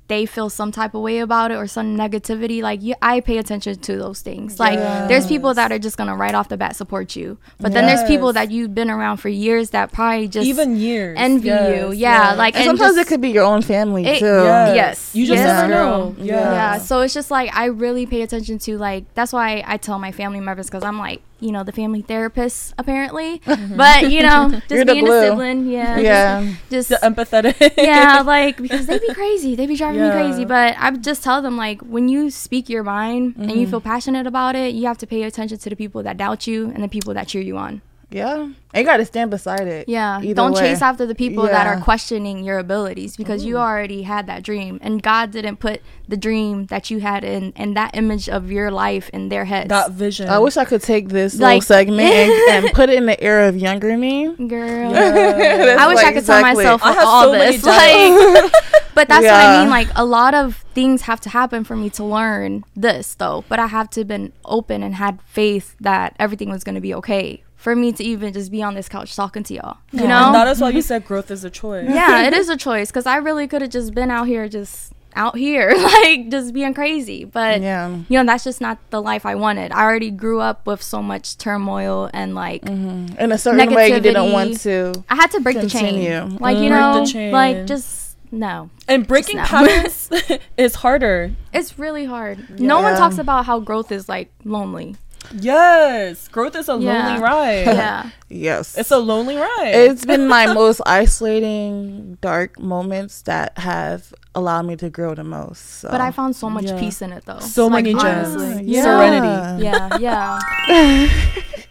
[0.09, 3.39] they feel some type of way about it or some negativity like you, i pay
[3.39, 6.75] attention to those things like there's people that are just gonna right off the bat
[6.75, 10.47] support you but then there's people that you've been around for years that probably just
[10.47, 11.17] Even years.
[11.21, 12.39] envy you yeah yes.
[12.39, 14.25] like and and sometimes just- it could be your own family it- too.
[14.27, 14.75] Yes.
[14.77, 15.15] Yes.
[15.15, 15.47] You just Yes.
[15.47, 16.15] never know.
[16.19, 16.25] Yeah.
[16.35, 16.53] Yeah.
[16.53, 19.99] yeah so it's just like i really pay attention to like that's why i tell
[19.99, 23.41] my family members because i'm like you know the family therapist apparently.
[23.49, 23.77] Mm-hmm.
[23.77, 25.97] But you know just being a sibling yeah.
[25.97, 26.55] Just- Yeah.
[26.71, 27.75] just, The empathetic.
[27.77, 29.55] yeah like because they'd be crazy.
[29.55, 30.45] They'd be driving me crazy.
[30.45, 33.71] But i just tell them like when you speak your mind and you mm-hmm.
[33.71, 36.67] feel passionate about it you have to pay attention to the people that doubt you
[36.75, 38.37] and the people that cheer you on Yeah.
[38.41, 39.89] And you got to stand beside it.
[39.89, 40.21] Yeah.
[40.21, 40.61] Either Don't way.
[40.61, 44.79] chase after the people that are questioning your abilities because you already had that dream
[44.83, 48.71] and God didn't put the dream that you had in and that image of your
[48.71, 49.69] life in their heads.
[49.69, 50.29] That vision.
[50.29, 52.33] I wish I could take this Like- little segment and,
[52.65, 54.35] and put it in the era of younger me.
[54.37, 54.91] Girl.
[54.93, 57.65] That's I wish I like could tell myself I have all so many this.
[57.65, 58.53] Like,
[58.95, 59.71] but that's what I mean.
[59.71, 63.45] Like a lot of things have to happen for me to learn this, though.
[63.49, 66.95] But I have to been open and had faith that everything was going to be
[66.95, 69.77] okay for me to even just be on this couch talking to y'all.
[69.93, 70.33] You And know?
[70.33, 71.89] that is why you said growth is a choice.
[71.91, 74.93] yeah, it is a choice because I really could have just been out here, just
[75.17, 77.25] out here, like just being crazy.
[77.25, 77.89] But Yeah.
[78.09, 79.73] you know, that's just not the life I wanted.
[79.73, 83.19] I already grew up with so much turmoil and like mm-hmm.
[83.19, 84.95] In a certain way, you didn't want to.
[85.11, 86.09] I had to break the Continue.
[86.09, 86.37] chain.
[86.37, 86.75] Like you mm-hmm.
[86.75, 87.33] know, the chain.
[87.33, 88.71] like just no.
[88.87, 89.43] And breaking no.
[89.47, 90.11] patterns
[90.57, 91.33] is harder.
[91.53, 92.61] It's really hard.
[92.61, 94.95] No one talks about how growth is like lonely.
[95.41, 96.29] Yes.
[96.29, 97.07] Growth is a Yeah.
[97.09, 97.67] lonely ride.
[97.67, 98.11] Yeah.
[98.29, 98.77] Yes.
[98.79, 99.73] It's a lonely ride.
[99.75, 105.81] it's been my most isolating, dark moments that have allowed me to grow the most.
[105.81, 105.89] So.
[105.91, 106.79] But I found so much Yeah.
[106.79, 107.41] peace in it though.
[107.41, 108.29] So Like, many gems.
[108.37, 108.65] honestly.
[108.65, 108.83] Yeah.
[108.83, 109.65] Serenity.
[109.65, 111.09] Yeah, yeah.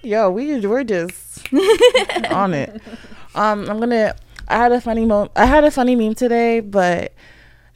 [0.03, 1.51] Yo, we we're just
[2.31, 2.81] on it.
[3.35, 4.15] Um, I'm gonna.
[4.47, 5.29] I had a funny mo.
[5.35, 7.13] I had a funny meme today, but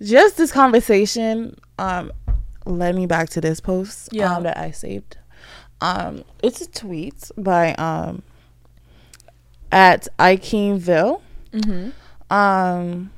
[0.02, 2.12] just this conversation um
[2.66, 4.36] led me back to this post Yeah.
[4.36, 5.18] um, that I saved.
[5.82, 8.22] Um, it's a tweet by um
[9.72, 11.22] at Ikeenville.
[11.52, 12.34] Mm-hmm.
[12.34, 13.12] Um,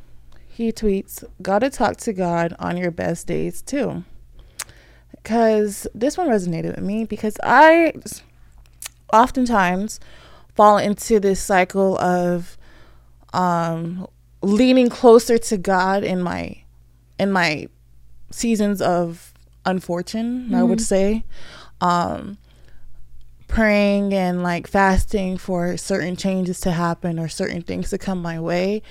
[0.48, 4.04] he tweets, "Gotta talk to God on your best days too."
[5.12, 7.94] Because this one resonated with me because I
[9.14, 10.00] oftentimes
[10.54, 12.58] fall into this cycle of
[13.34, 14.08] um,
[14.42, 16.58] leaning closer to God in my
[17.20, 17.68] in my
[18.32, 19.34] seasons of
[19.66, 20.54] unfortune.
[20.54, 21.24] I would say.
[21.82, 22.38] Um,
[23.54, 28.40] praying and like fasting for certain changes to happen or certain things to come my
[28.40, 28.82] way.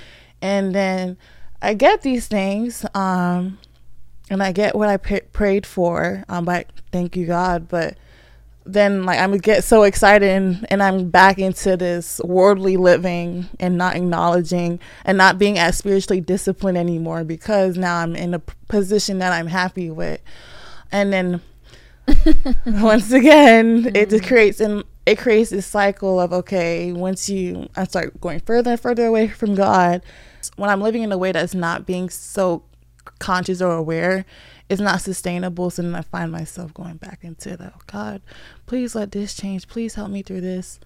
[0.41, 1.17] And then
[1.61, 3.59] i get these things um
[4.31, 7.67] and i get what i p- prayed for um but thank you god.
[7.69, 7.97] But
[8.65, 13.77] then like i'm get so excited and, and i'm back into this worldly living and
[13.77, 19.19] not acknowledging and not being as spiritually disciplined anymore because now i'm in a position
[19.19, 20.21] that i'm happy with.
[20.93, 21.41] And then
[22.67, 27.85] once again it just creates and it creates this cycle of okay once you i
[27.85, 30.03] start going further and further away from god
[30.57, 32.65] when i'm living in a way that's not being so
[33.21, 34.25] conscious or aware
[34.69, 38.21] it's not sustainable so then i find myself going back into the oh god
[38.73, 39.69] please let this change.
[39.69, 40.81] Please help me through this.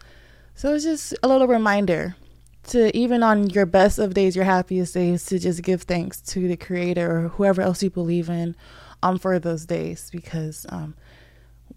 [0.56, 2.16] So it's just a little reminder
[2.64, 6.48] to even on your best of days your happiest days to just give thanks to
[6.48, 8.56] the creator or whoever else you believe in
[9.04, 10.96] um for those days because um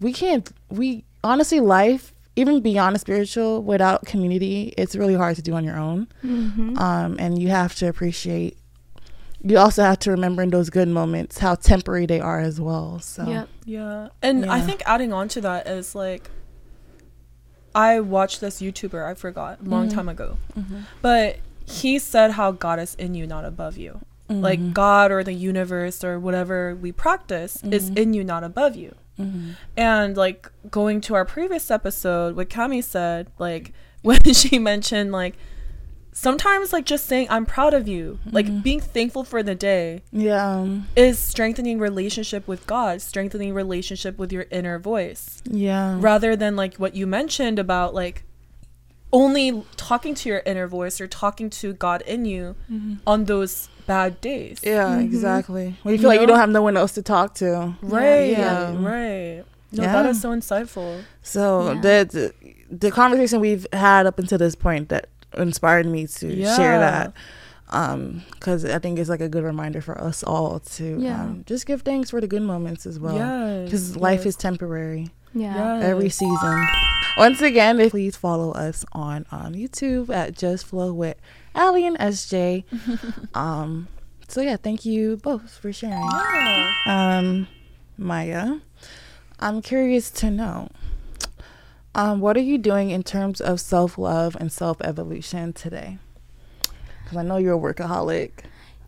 [0.00, 5.42] we can't we honestly life even beyond the spiritual without community it's really hard to
[5.42, 6.78] do on your own Mm-hmm.
[6.78, 8.56] um and you have to appreciate
[9.42, 12.98] you also have to remember in those good moments how temporary they are as well
[13.00, 13.48] so Yep.
[13.64, 14.08] Yeah.
[14.22, 16.30] And I think adding on to that is like
[17.74, 19.94] I watched this YouTuber, I forgot, a long Mhm.
[19.94, 20.38] time ago.
[20.58, 20.82] Mhm.
[21.02, 24.00] But he said how God is in you, not above you.
[24.28, 24.72] Like Mhm.
[24.74, 27.98] God or the universe or whatever we practice is Mhm.
[27.98, 28.94] in you, not above you.
[29.20, 29.54] Mhm.
[29.76, 35.36] And like going to our previous episode, what Cami said, like when she mentioned like
[36.12, 38.62] sometimes like just saying I'm proud of you, like Mhm.
[38.62, 44.46] being thankful for the day yeah is strengthening relationship with God, strengthening relationship with your
[44.50, 45.42] inner voice.
[45.44, 48.24] yeah Rather than like what you mentioned about like
[49.12, 52.54] only talking to your inner voice or talking to God in you
[53.06, 54.56] on those bad days.
[54.62, 55.04] yeah Mhm.
[55.08, 57.48] exactly when you You feel like you don't have no one else to talk to
[57.82, 58.30] Right.
[58.38, 58.74] Yeah.
[58.92, 59.42] Right.
[59.72, 60.08] No, Yeah.
[60.08, 60.90] is so insightful.
[61.22, 61.80] So Yeah.
[61.84, 62.24] the, the
[62.84, 65.04] the conversation we've had up until this point that
[65.46, 66.26] inspired me to
[66.56, 66.86] share Yeah.
[66.88, 67.06] that
[67.80, 71.22] um because i think it's like a good reminder for us all to Yeah.
[71.22, 73.64] um, just give thanks for the good moments as well yes.
[73.66, 74.30] because life yes.
[74.30, 75.02] is temporary
[75.34, 75.54] Yeah.
[75.54, 75.84] Yes.
[75.90, 76.58] every season
[77.16, 81.16] once again please follow us on um, youtube at just flow with
[81.54, 82.64] ally and sj
[83.34, 83.88] um
[84.28, 86.72] so yeah thank you both for sharing Yeah.
[86.86, 87.48] um,
[87.98, 88.60] Mya,
[89.40, 90.68] I'm curious to know,
[91.94, 95.98] um, what are you doing in terms of self love and self evolution today?
[97.02, 98.30] Because I know you're a workaholic.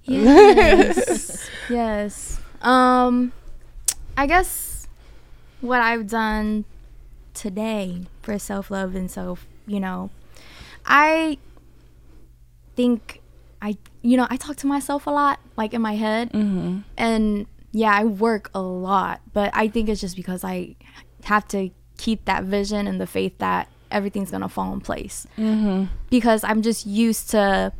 [0.04, 1.48] Yes.
[1.68, 2.40] yes.
[2.62, 3.32] Um
[4.16, 4.86] I guess
[5.60, 6.64] what I've done
[7.34, 10.10] today for self-love and self, you know,
[10.86, 11.38] I
[12.76, 13.20] think
[13.60, 16.78] I you know, I talk to myself a lot like in my head Mm-hmm.
[16.96, 20.76] and yeah, I work a lot, but I think it's just because I
[21.24, 25.86] have to keep that vision and the faith that everything's gonna fall in place Mm-hmm.
[26.10, 27.72] because I'm just used to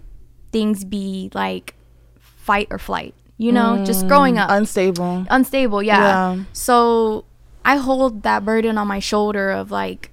[0.53, 1.75] things be like
[2.21, 3.15] fight or flight.
[3.39, 5.27] You know, just growing up Unstable.
[5.29, 6.35] unstable yeah.
[6.37, 6.45] Yeah.
[6.53, 7.25] so
[7.65, 10.11] i hold that burden on my shoulder of like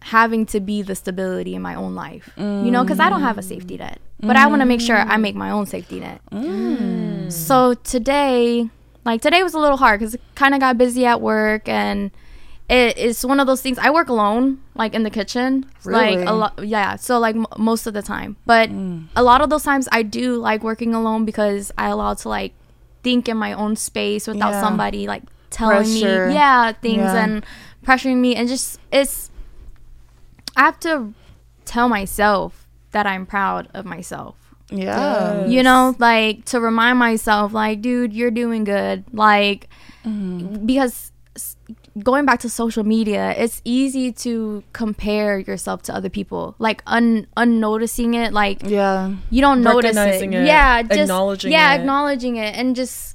[0.00, 3.36] having to be the stability in my own life you know because i don't have
[3.38, 6.20] a safety net but i want to make sure i make my own safety net
[6.30, 7.30] mm.
[7.30, 8.68] so today
[9.04, 12.10] like today was a little hard because it kind of got busy at work and
[12.68, 16.32] it, it's one of those things i work alone like in the kitchen like a
[16.32, 19.04] lot yeah so like m- most of the time but mm.
[19.16, 22.52] a lot of those times i do like working alone because i allow to like
[23.02, 24.60] think in my own space without Yeah.
[24.60, 26.28] somebody like telling Pressure.
[26.28, 27.24] me yeah things Yeah.
[27.24, 27.46] and
[27.84, 29.30] pressuring me and just it's
[30.56, 31.12] i have to
[31.64, 32.61] tell myself
[32.92, 34.36] that i'm proud of myself
[34.70, 35.44] Yeah.
[35.46, 39.68] you know like to remind myself like dude you're doing good like
[40.04, 40.66] Mm-hmm.
[40.66, 41.54] because s-
[42.02, 47.26] going back to social media it's easy to compare yourself to other people like un
[47.36, 49.14] unnoticing it like Yeah.
[49.30, 50.22] you don't notice it.
[50.24, 51.80] It, yeah just acknowledging yeah it.
[51.80, 53.14] acknowledging it and just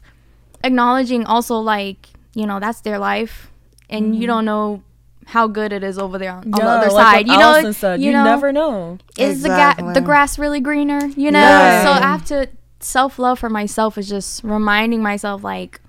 [0.64, 3.52] acknowledging also like you know that's their life
[3.90, 4.82] and you don't know
[5.28, 8.02] how good it is over there on, on the other like side you know said,
[8.02, 8.98] you, know never know.
[9.18, 11.84] is the ga- the grass really greener you know Yeah.
[11.84, 12.48] so i have to
[12.80, 15.82] self-love for myself is just reminding myself like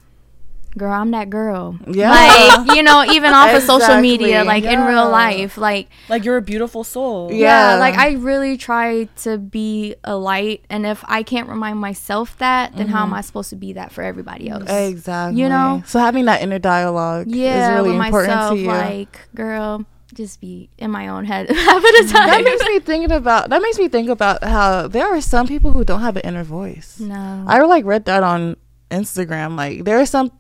[0.76, 2.10] girl i'm that girl Yeah.
[2.10, 6.36] like you know even off of social media like in real life like Like you're
[6.36, 7.30] a beautiful soul.
[7.32, 7.74] yeah.
[7.74, 7.78] Yeah.
[7.80, 12.76] like i really try to be a light and if i can't remind myself that
[12.76, 12.94] then Mm-hmm.
[12.96, 15.40] how am i supposed to be that for everybody else Exactly.
[15.40, 15.82] You know?
[15.86, 18.68] So having that inner dialogue yeah is really with important myself to you.
[18.68, 22.78] like girl just be in my own head half of the time that makes me
[22.80, 26.16] thinking about that makes me think about how there are some people who don't have
[26.16, 26.98] an inner voice.
[27.00, 28.56] no I like read that on
[28.90, 29.54] Instagram.
[29.56, 30.30] Like there are some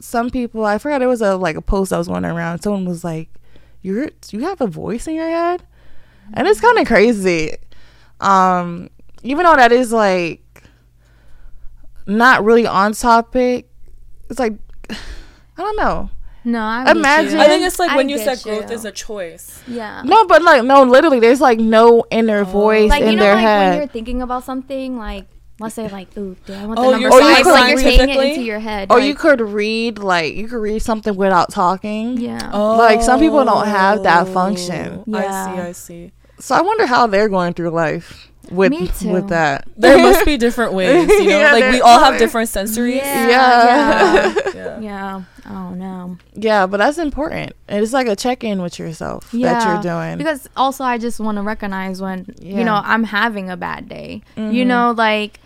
[0.00, 2.60] some people I forgot it was a like a post I was going around.
[2.62, 3.28] Someone was like,
[3.82, 5.62] "You're you have a voice in your head,"
[6.32, 7.56] and it's kind of crazy.
[8.20, 8.90] Um,
[9.22, 10.40] even though that is like
[12.06, 13.68] not really on topic,
[14.28, 14.54] it's like
[14.90, 14.96] I
[15.56, 16.10] don't know.
[16.44, 17.40] no I Imagine- you.
[17.40, 18.76] I think it's like I when you get said growth you.
[18.76, 19.62] is a choice.
[19.66, 23.22] yeah No, but like no, literally, there's like no inner voice like in you know
[23.22, 23.92] their like when you're head.
[23.92, 25.26] thinking about something like
[25.60, 27.78] let's say like ooh do i want the Oh, number you're saying five like you're
[27.78, 31.14] saying it into your head Or like, you could read like you could read something
[31.14, 32.16] without talking.
[32.18, 35.04] yeah Like, some people don't have that function.
[35.14, 36.12] I see, I see.
[36.40, 38.72] So I wonder how they're going through life with
[39.04, 39.68] with that.
[39.76, 41.38] There must be different ways, you know?
[41.40, 42.96] Yeah, like we all have different sensories.
[42.96, 43.28] Yeah.
[43.28, 44.34] Yeah.
[44.54, 44.80] Yeah.
[44.80, 47.52] yeah oh no Yeah, but that's important.
[47.68, 50.18] It's like a check in with yourself that you're doing.
[50.18, 52.58] Because also, I just want to recognize when Yeah.
[52.58, 54.22] you know I'm having a bad day.
[54.36, 54.52] Mm-hmm.
[54.54, 55.38] You know, like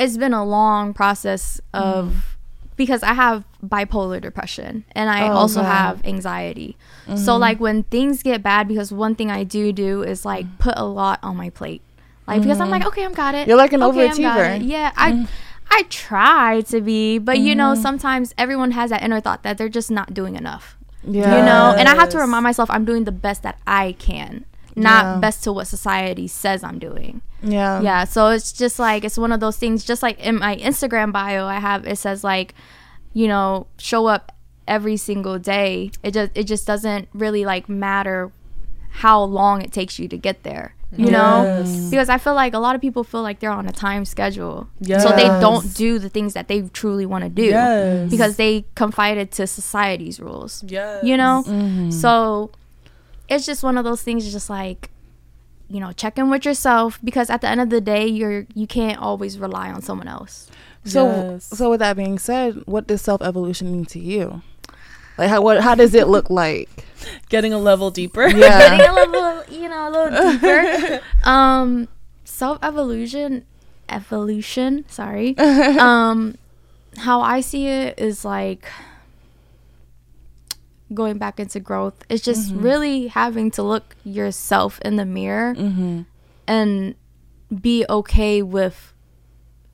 [0.00, 2.36] it's been a long process of
[2.76, 5.32] because I have bipolar depression and I Mm-hmm.
[5.32, 5.66] Oh, also wow.
[5.66, 5.76] Mm-hmm.
[5.76, 6.76] have anxiety.
[7.16, 10.74] So like when things get bad, because one thing I do do is like put
[10.76, 11.82] a lot on my plate.
[12.26, 13.38] Like because I'm like, okay, I'm got it.
[13.38, 13.48] Mm-hmm.
[13.50, 14.66] You're like an okay, overachiever.
[14.66, 15.28] Yeah, I.
[15.72, 17.82] I try to be, but you know, Mm-hmm.
[17.82, 21.38] sometimes everyone has that inner thought that they're just not doing enough yeah.
[21.38, 24.44] you know and i have to remind myself i'm doing the best that i can
[24.80, 25.18] not Yeah.
[25.20, 27.80] best to what society says i'm doing Yeah.
[27.82, 31.12] yeah so it's just like it's one of those things just like in my instagram
[31.12, 32.54] bio i have it says like
[33.12, 34.32] you know show up
[34.66, 38.30] every single day it just it just doesn't really like matter
[38.90, 42.58] how long it takes you to get there you know because i feel like a
[42.58, 46.08] lot of people feel like they're on a time schedule so they don't do the
[46.08, 48.10] things that they truly want to do Yes.
[48.10, 51.04] because they confided to society's rules Yes.
[51.04, 51.90] you know Mm-hmm.
[51.90, 52.50] so
[53.30, 54.90] it's just one of those things just like
[55.68, 58.66] you know check in with yourself because at the end of the day you're you
[58.66, 60.50] can't always rely on someone else
[60.84, 61.44] So Yes.
[61.46, 64.42] so with that being said, what does self evolution mean to you?
[65.18, 66.84] Like how what how does it look like?
[67.28, 68.26] Getting a level deeper.
[68.32, 68.90] getting Yeah.
[68.90, 71.86] a little you know a little deeper um
[72.24, 73.44] self evolution
[73.88, 75.36] evolution sorry
[75.78, 76.34] um
[76.96, 78.64] how i see it is like
[80.92, 86.02] going back into growth it's just really having to look yourself in the mirror mm-hmm.
[86.46, 86.94] and
[87.60, 88.92] be okay with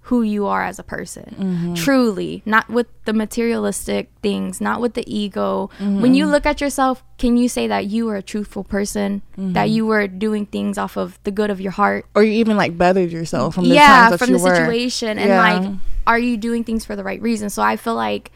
[0.07, 1.35] who you are as a person.
[1.37, 1.74] Mm-hmm.
[1.74, 5.68] truly not with the materialistic things not with the ego.
[5.81, 9.22] When you look at yourself can you say that you are a truthful person?
[9.37, 12.07] That you were doing things off of the good of your heart?
[12.14, 14.55] Or you even like bettered yourself from the yeah from the were.
[14.55, 15.18] situation.
[15.18, 15.42] And Yeah.
[15.42, 15.72] like
[16.07, 17.50] are you doing things for the right reason?
[17.50, 18.31] So i feel like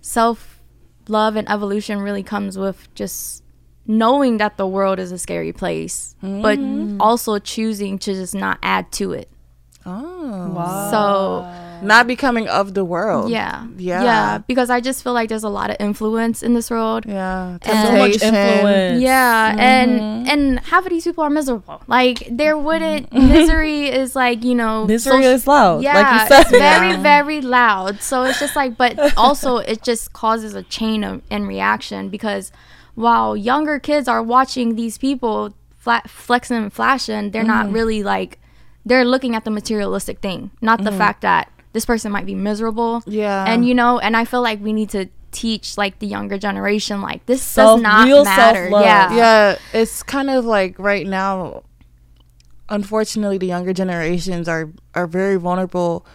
[0.00, 0.61] self
[1.08, 3.42] love and evolution really comes with just
[3.86, 7.00] knowing that the world is a scary place but Mm-hmm.
[7.00, 9.28] also choosing to just not add to it
[9.84, 10.52] Oh.
[10.54, 10.90] Wow.
[10.92, 11.00] so
[11.82, 13.30] not becoming of the world.
[13.30, 13.66] Yeah.
[13.76, 14.02] Yeah.
[14.04, 14.38] Yeah.
[14.38, 17.04] Because I just feel like there's a lot of influence in this world.
[17.06, 17.58] Yeah.
[17.62, 19.00] And- so much influence.
[19.02, 19.58] Yeah, Mhm.
[19.60, 21.82] and and half of these people are miserable.
[21.86, 25.82] Like there wouldn't misery is like you know Misery social- is loud.
[25.82, 26.40] Yeah, like you said.
[26.42, 27.02] it's very Yeah.
[27.02, 28.00] very loud.
[28.00, 32.52] So it's just like, but also it just causes a chain of in reaction because
[32.94, 37.74] while younger kids are watching these people flat, flexing and flashing, they're not Mm-hmm.
[37.74, 38.38] really like
[38.84, 40.84] they're looking at the materialistic thing, not Mm-hmm.
[40.90, 43.02] the fact that this person might be miserable.
[43.06, 43.44] Yeah.
[43.48, 47.00] and you know, and I feel like we need to teach like the younger generation
[47.00, 48.64] like this Self- does not real matter.
[48.64, 48.84] self-love.
[48.84, 51.62] Yeah, yeah, it's kind of like right now.
[52.68, 56.06] Unfortunately, the younger generations are are very vulnerable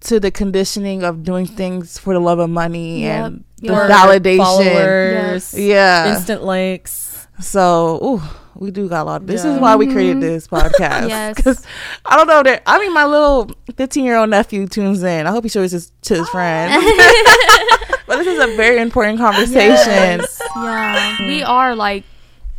[0.00, 3.24] to the conditioning of doing things for the love of money Yep.
[3.26, 3.90] and the Yep.
[3.90, 4.36] validation.
[4.38, 6.14] followers, Yeah.
[6.14, 7.26] instant likes.
[7.40, 8.22] So, ooh,
[8.58, 9.20] we do got a lot.
[9.22, 11.08] Of, This is why we created this podcast.
[11.08, 11.40] Yes.
[11.40, 11.64] 'Cause
[12.04, 12.62] I don't know that.
[12.66, 15.26] I mean, my little 15 year old nephew tunes in.
[15.26, 16.74] I hope he shows this to his friends.
[16.76, 17.96] Oh.
[18.06, 20.20] but this is a very important conversation.
[20.20, 20.40] Yes.
[20.56, 21.26] yeah.
[21.26, 22.04] We are like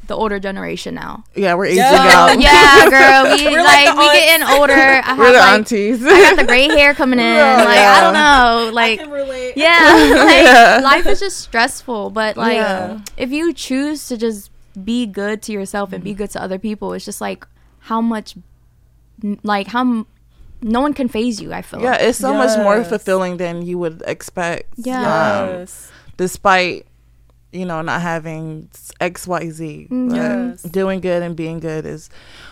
[0.08, 1.24] the older generation now.
[1.36, 2.14] Yeah, we're aging Yeah.
[2.16, 2.40] out.
[2.42, 3.36] Yeah, girl.
[3.38, 4.74] We We're like, like we getting older.
[4.74, 6.04] I have We're the like aunties.
[6.04, 7.26] I got the gray hair coming in.
[7.26, 7.58] Yeah.
[7.64, 8.72] Like I don't know.
[8.74, 9.54] Like relate.
[9.56, 10.80] yeah, like Yeah.
[10.84, 12.10] life is just stressful.
[12.10, 13.00] But like Yeah.
[13.18, 14.50] if you choose to just
[14.84, 17.46] be good to yourself and be good to other people, it's just like
[17.80, 18.36] how much,
[19.44, 20.08] like how m-
[20.62, 21.54] no one can phase you.
[21.54, 21.82] I feel.
[21.82, 24.74] yeah, it's so much more fulfilling than you would expect.
[24.78, 25.00] Yeah.
[25.02, 25.92] um, Yes.
[26.18, 26.86] despite
[27.52, 29.88] you know not having X Y Z.
[29.90, 30.62] Mm, Yes.
[30.64, 32.10] doing good and being good is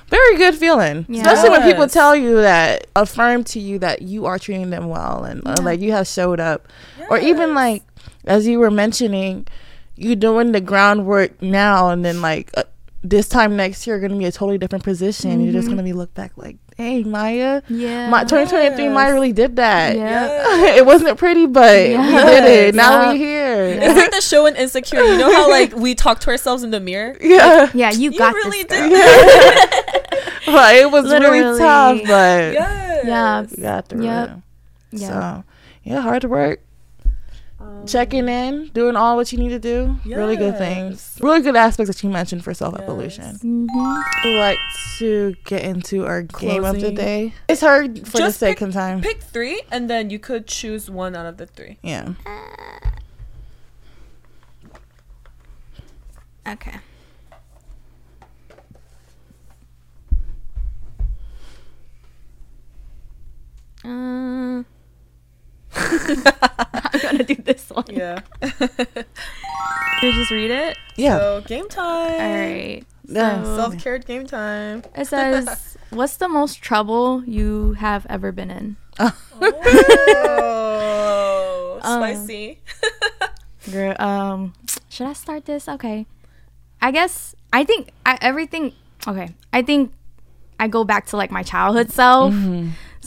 [0.08, 1.06] very good feeling.
[1.08, 1.22] Yeah.
[1.22, 5.24] Especially when people tell you that affirm to you that you are treating them well
[5.24, 6.68] and uh, like you have showed up,
[7.10, 7.84] or even like
[8.26, 9.46] as you were mentioning,
[9.98, 12.52] you doing the groundwork now and then like.
[12.56, 12.64] Uh,
[13.04, 15.40] this time next year, you're gonna be a totally different position.
[15.40, 18.10] You're just gonna be looked back like, "Hey, Mya, Yeah.
[18.10, 19.96] my 2023 Mya really did that.
[19.96, 20.66] Yeah.
[20.76, 22.76] it wasn't pretty, but we did it.
[22.76, 23.08] Now Yeah.
[23.12, 23.64] we're here.
[23.82, 25.04] It's like the show in Insecure.
[25.04, 27.16] You know how like we talk to ourselves in the mirror.
[27.22, 27.70] yeah.
[27.74, 28.78] yeah, you, You got really this.
[28.78, 28.90] did.
[28.92, 30.02] girl.
[30.48, 33.06] but it was really tough, but Yes.
[33.06, 33.42] Yeah.
[33.56, 34.30] we got through Yep.
[34.30, 34.36] it.
[35.00, 35.08] Yeah.
[35.08, 35.44] So,
[35.84, 36.62] yeah, hard to work.
[37.88, 39.98] Checking in, doing all what you need to do.
[40.06, 41.18] Really good things.
[41.22, 43.38] Really good aspects that you mentioned for self evolution.
[43.40, 44.04] Mhm.
[44.24, 44.60] We'd like
[45.00, 47.34] to get into our game of the day.
[47.48, 49.02] It's hard for the Just sake pick- of time.
[49.02, 51.78] Pick three, and then you could choose one out of the three.
[51.82, 52.10] Yeah.
[56.48, 56.78] Okay.
[63.84, 64.64] Uh,
[66.94, 67.86] I'm gonna do this one.
[67.90, 68.20] Yeah.
[70.04, 70.78] You just read it.
[70.96, 71.18] Yeah.
[71.18, 72.12] So game time.
[72.22, 72.84] All right.
[73.06, 73.42] Yeah.
[73.44, 74.84] So Self care game time.
[74.96, 79.12] it says, "What's the most trouble you have ever been in?" Oh,
[81.84, 82.60] Um, spicy.
[83.72, 84.54] Girl, um,
[84.88, 85.68] should I start this?
[85.68, 86.06] Okay.
[86.82, 88.74] I guess I think I, everything.
[89.08, 89.94] Okay, I think
[90.60, 92.34] I go back to like my childhood self.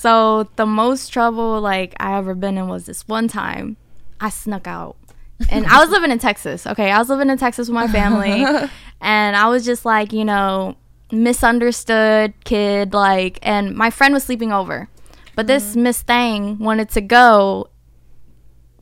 [0.01, 3.77] So the most trouble like I ever been in was this one time
[4.19, 4.97] I snuck out.
[5.51, 6.67] And I was living in Texas.
[6.67, 8.47] Okay, I was living in Texas with my family
[9.03, 10.79] and I was just like, you know,
[11.13, 14.89] misunderstood kid like and my friend was sleeping over.
[15.37, 15.83] But this mm-hmm.
[15.83, 17.69] Miss Thang wanted to go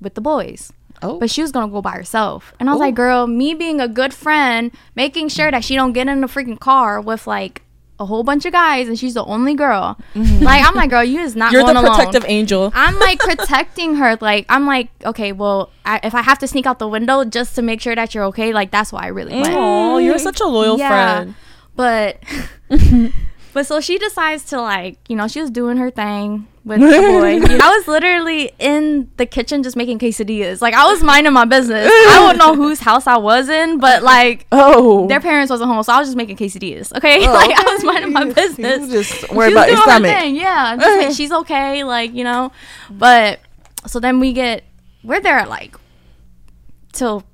[0.00, 1.18] with the boys Oh.
[1.18, 2.54] but she was gonna go by herself.
[2.60, 2.96] And I was like, oh.
[2.96, 5.52] girl, me being a good friend, making sure mm.
[5.52, 7.62] that she don't get in the freaking car with like
[8.00, 9.98] a whole bunch of guys, and she's the only girl.
[10.14, 10.44] Mm-hmm.
[10.44, 11.96] Like I'm like, girl, you is not You're the going alone.
[11.96, 12.70] protective angel.
[12.74, 14.16] I'm like protecting her.
[14.20, 17.54] Like I'm like, okay, well, I, if I have to sneak out the window just
[17.56, 19.54] to make sure that you're okay, like that's why I really went.
[19.54, 20.88] Oh, you're such a loyal Yeah.
[20.88, 21.34] friend.
[21.74, 22.22] But
[23.52, 26.86] but so she decides to like, you know, she was doing her thing with the
[26.86, 27.56] boy.
[27.62, 30.60] I was literally in the kitchen just making quesadillas.
[30.60, 31.88] Like I was minding my business.
[31.90, 35.08] I don't know whose house I was in, but like oh.
[35.08, 36.94] their parents wasn't home, so I was just making quesadillas.
[36.96, 38.82] Okay, Oh, like I was minding my business.
[38.82, 40.10] You just worry about your stomach.
[40.10, 41.84] thing, Yeah, just like, she's okay.
[41.84, 42.52] Like you know,
[42.90, 43.40] but
[43.86, 44.64] so then we get
[45.02, 45.76] we're there at like
[46.92, 47.24] till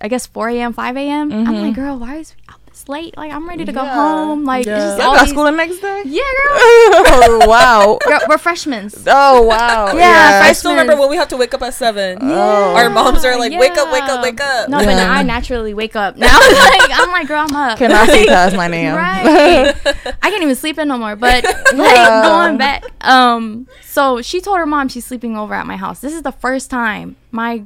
[0.00, 0.72] I guess 4 a.m.
[0.72, 1.32] 5 a.m.
[1.32, 1.72] I'm like, mm-hmm.
[1.72, 3.16] girl, why is we out this late?
[3.16, 3.82] Like I'm ready to go.
[3.82, 3.94] Yeah.
[3.94, 4.44] home.
[4.44, 4.76] Like Yeah.
[4.76, 6.02] it's just Y'all got these- school the next day?
[6.06, 6.52] yeah, girl.
[6.56, 7.98] oh, wow.
[8.06, 8.90] Girl, we're freshmen.
[9.06, 9.92] Oh, wow.
[10.04, 12.18] Yeah, I still remember when we have to wake up at seven.
[12.20, 12.74] Oh.
[12.76, 15.10] Our moms are like, "Wake up, wake up, wake up." No, but Yeah.
[15.10, 16.26] I naturally wake up now.
[16.38, 17.78] like I'm like, girl, I'm up.
[17.78, 18.94] Can I see past my name?
[18.94, 19.74] Right.
[20.22, 21.16] I can't even sleep in no more.
[21.16, 22.22] But like Yeah.
[22.22, 26.00] going back, um, so she told her mom she's sleeping over at my house.
[26.00, 27.64] This is the first time my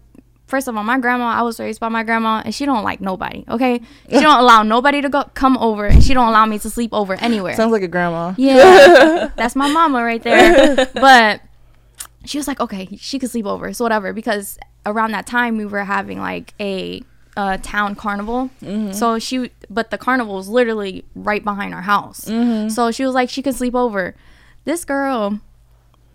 [0.49, 3.01] first of all, my grandma, I was raised by my grandma and she don't like
[3.01, 3.81] nobody, okay?
[4.11, 6.91] She don't allow nobody to go come over and she don't allow me to sleep
[6.93, 7.55] over anywhere.
[7.55, 8.35] Sounds like a grandma.
[8.37, 10.87] Yeah, that's my mama right there.
[10.95, 11.43] But
[12.25, 14.13] she was like, okay, she could sleep over, so whatever.
[14.13, 17.03] Because around that time, we were having like a,
[17.37, 18.51] uh town carnival.
[18.93, 22.25] So she, but the carnival was literally right behind our house.
[22.75, 24.17] So she was like, she could sleep over.
[24.65, 25.39] This girl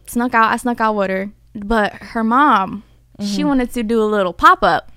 [0.08, 0.52] snuck out.
[0.52, 2.84] I snuck out with her, but her mom,
[3.22, 4.91] she wanted to do a little pop up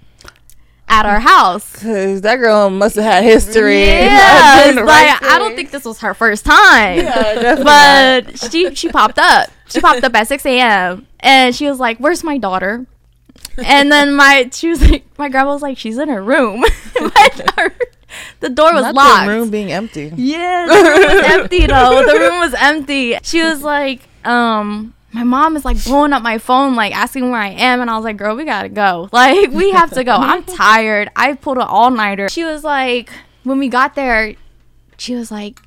[0.89, 1.83] at our house.
[1.83, 3.83] Cause that girl must have had history.
[3.87, 6.99] Yeah, like right I don't think this was her first time.
[6.99, 9.51] Yeah, but she she popped up.
[9.69, 11.07] She popped up at six a.m.
[11.21, 12.87] and she was like, "Where's my daughter?"
[13.65, 16.65] And then my she was like, my grandma was like, "She's in her room."
[18.41, 19.27] The door was Not locked.
[19.27, 20.13] The room being empty.
[20.17, 22.03] Yeah, the room was empty though.
[22.07, 23.17] The room was empty.
[23.23, 27.41] She was like, um, my mom is like blowing up my phone, like asking where
[27.41, 29.09] I am, and I was like, girl, we gotta go.
[29.17, 30.13] Like, we have to go.
[30.13, 31.09] I'm tired.
[31.17, 32.29] I pulled an all nighter.
[32.29, 33.09] She was like,
[33.43, 34.35] when we got there,
[34.99, 35.61] she was like,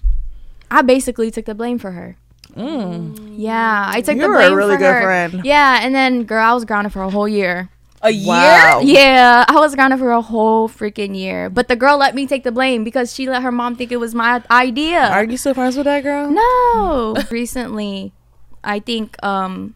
[0.70, 2.16] I basically took the blame for her.
[2.56, 3.34] Mm.
[3.38, 5.02] Yeah, I took You the were a blame really for good her.
[5.02, 5.42] friend.
[5.44, 7.70] Yeah, and then girl, I was grounded for a whole year.
[8.02, 8.28] A year?
[8.28, 8.82] Wow.
[8.84, 11.50] Yeah, I was grounded for a whole freaking year.
[11.50, 13.98] But the girl let me take the blame because she let her mom think it
[13.98, 15.02] was my idea.
[15.10, 16.30] Are you still friends with that girl?
[16.30, 17.16] No.
[17.32, 18.14] Recently,
[18.64, 19.76] I think um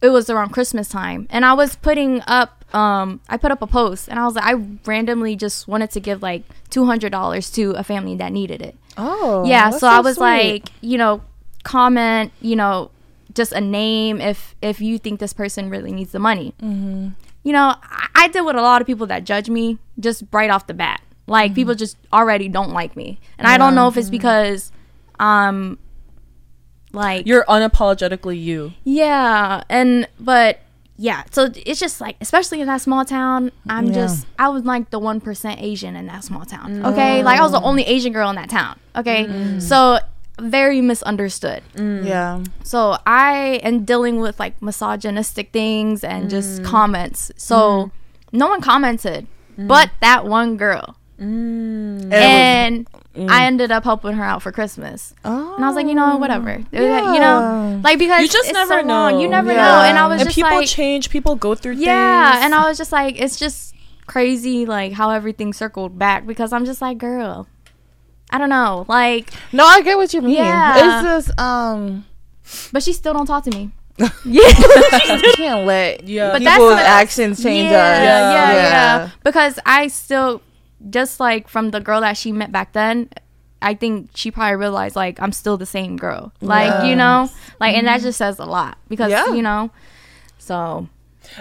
[0.00, 3.66] it was around Christmas time and I was putting up um I put up a
[3.66, 4.54] post and I was like I
[4.86, 8.76] randomly just wanted to give like $200 to a family that needed it.
[8.96, 9.44] Oh.
[9.46, 10.22] yeah, that's so I was sweet.
[10.24, 11.22] like, you know,
[11.64, 12.90] comment, you know,
[13.34, 16.54] just a name if if you think this person really needs the money.
[16.62, 17.08] Mm-hmm.
[17.44, 20.50] You know, I, I did with a lot of people that judge me just right
[20.50, 21.00] off the bat.
[21.26, 21.54] Like Mm-hmm.
[21.54, 24.72] people just already don't like me, and I don't know if it's because,
[25.20, 25.78] um,
[26.92, 28.72] like You're unapologetically you.
[28.84, 30.60] yeah, and but
[30.98, 33.92] yeah, so it's just like, especially in that small town, I'm Yeah.
[33.94, 36.82] just I was like the one percent Asian in that small town.
[36.82, 36.92] Mm.
[36.92, 37.66] Okay, like I was the mm.
[37.66, 38.78] only Asian girl in that town.
[38.94, 39.60] Okay, mm.
[39.60, 39.98] so
[40.40, 41.62] very misunderstood.
[41.76, 42.42] Yeah.
[42.62, 47.30] So I am dealing with like misogynistic things and just comments.
[47.36, 47.90] So
[48.32, 49.26] no one commented,
[49.58, 55.12] but that one girl, And, and I ended up helping her out for Christmas.
[55.24, 55.54] oh.
[55.56, 56.64] And I was like, you know, whatever.
[56.72, 57.12] Yeah.
[57.12, 59.20] You know, like because You just it's never so long.
[59.20, 59.56] You never Yeah.
[59.62, 59.80] know.
[59.82, 62.32] And I was And just people like, change, people go through yeah.
[62.32, 62.44] things.
[62.46, 63.74] And I was just like, it's just
[64.06, 67.46] crazy, like how everything circled back because I'm just like, girl,
[68.30, 70.36] I don't know, like, No, I get what you mean.
[70.36, 70.74] Yeah.
[70.76, 72.06] It's just um
[72.72, 73.70] but she still don't talk to me.
[73.98, 76.32] yeah, you can't let Yeah.
[76.32, 77.98] But that's people's actions change yeah, us.
[77.98, 79.10] Yeah, yeah, Yeah.
[79.22, 80.40] Because I still,
[80.90, 83.08] just like from the girl that she met back then,
[83.60, 86.32] I think she probably realized like I'm still the same girl.
[86.40, 87.30] Like you know,
[87.60, 89.32] like and that just says a lot because Yeah.
[89.32, 89.70] you know.
[90.38, 90.88] So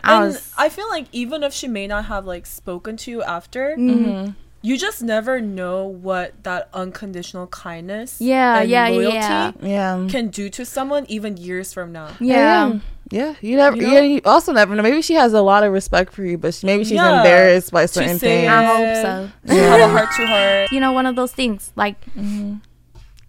[0.03, 3.11] I and was I feel like even if she may not have like spoken to
[3.11, 4.31] you after, Mm-hmm.
[4.61, 9.51] you just never know what that unconditional kindness, Yeah, and yeah, loyalty yeah.
[9.61, 10.07] Yeah.
[10.09, 12.09] can do to someone even years from now.
[12.19, 12.77] yeah.
[13.11, 13.75] Yeah, you never.
[13.75, 13.93] You know?
[13.93, 14.81] yeah, you also never know.
[14.81, 17.17] Maybe she has a lot of respect for you, but she, maybe she's Yeah.
[17.17, 18.49] embarrassed by certain say things.
[18.49, 19.53] I hope so.
[19.53, 20.71] You have a heart to heart.
[20.71, 22.55] You know, one of those things like mm-hmm.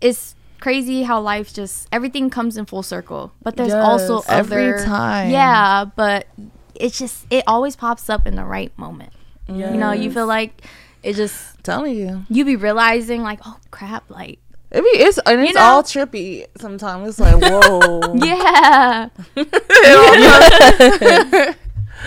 [0.01, 4.27] it's crazy how life just everything comes in full circle, but there's also Yes.
[4.29, 5.31] Every other time.
[5.31, 6.29] Yeah, but
[6.75, 9.13] it's just it always pops up in the right moment.
[9.49, 10.63] You know, you feel like
[11.03, 14.39] it just telling you, you be realizing like, oh crap, like
[14.73, 15.61] it be it's and it's know?
[15.61, 16.47] all trippy.
[16.57, 19.09] Sometimes it's like whoa, yeah,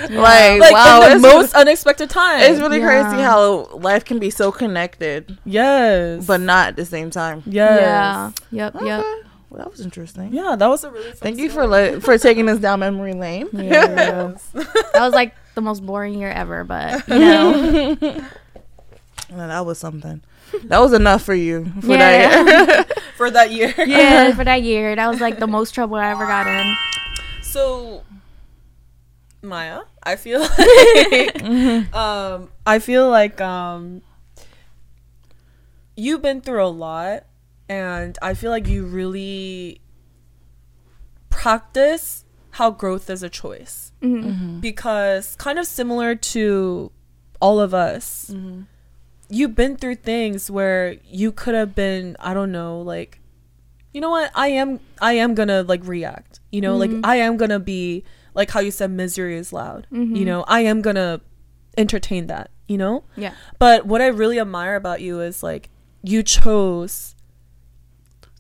[0.10, 2.42] like, Like wow, in the most unexpected time.
[2.42, 7.10] it's really crazy how life can be so connected, yes, but not at the same
[7.10, 7.44] time.
[7.46, 7.80] yes.
[7.82, 8.86] yeah, yep, Okay.
[8.88, 9.06] yep.
[9.50, 10.34] Well, that was interesting.
[10.34, 11.12] Yeah, that was a really.
[11.12, 11.68] Fun Thank you story.
[11.68, 13.48] for le- for taking us down memory lane.
[13.54, 14.44] Yes.
[14.54, 17.98] That was like the most boring year ever, but you know,
[19.32, 20.22] Well, that was something.
[20.64, 22.44] That was enough for you for Yeah.
[22.44, 23.00] that.
[23.18, 23.74] for that year.
[23.86, 26.76] yeah, for that year, that was like the most trouble I ever got in.
[27.44, 28.04] So,
[29.42, 30.40] Mya, I feel
[31.12, 34.02] like, um, I feel like um,
[35.96, 37.26] you've been through a lot,
[37.70, 39.82] and I feel like you really
[41.30, 44.60] practice how growth is a choice Mm-hmm.
[44.60, 46.92] because kind of similar to
[47.42, 48.32] all of us
[49.30, 53.20] you've been through things where you could have been i don't know like
[53.94, 57.06] you know what i am i am gonna like react you know like mm-hmm.
[57.06, 58.04] i am gonna be
[58.34, 60.24] like how you said misery is loud you mm-hmm.
[60.24, 61.22] know i am gonna
[61.78, 63.34] entertain that you know Yeah.
[63.60, 65.70] but what i really admire about you is like
[66.04, 67.16] you chose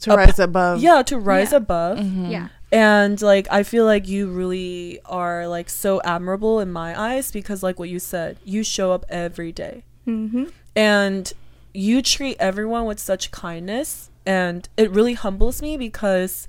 [0.01, 0.81] to rise above.
[0.81, 1.57] yeah to rise Yeah.
[1.57, 2.25] above mm-hmm.
[2.25, 2.47] Yeah.
[2.71, 7.63] and like i feel like you really are like so admirable in my eyes because
[7.63, 10.45] like what you said you show up every day Mm-hmm.
[10.76, 11.32] And
[11.73, 16.47] you treat everyone with such kindness and it really humbles me because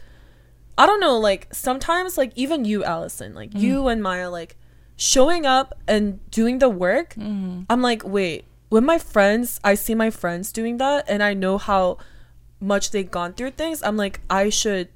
[0.79, 3.59] I don't know, like sometimes like even you, Allison, like mm-hmm.
[3.59, 4.57] you and Mya, like
[4.97, 7.62] showing up and doing the work, mm-hmm.
[7.68, 11.59] I'm like, wait, when my friends I see my friends doing that and I know
[11.59, 11.99] how
[12.61, 14.89] much they've gone through things, I'm like, I should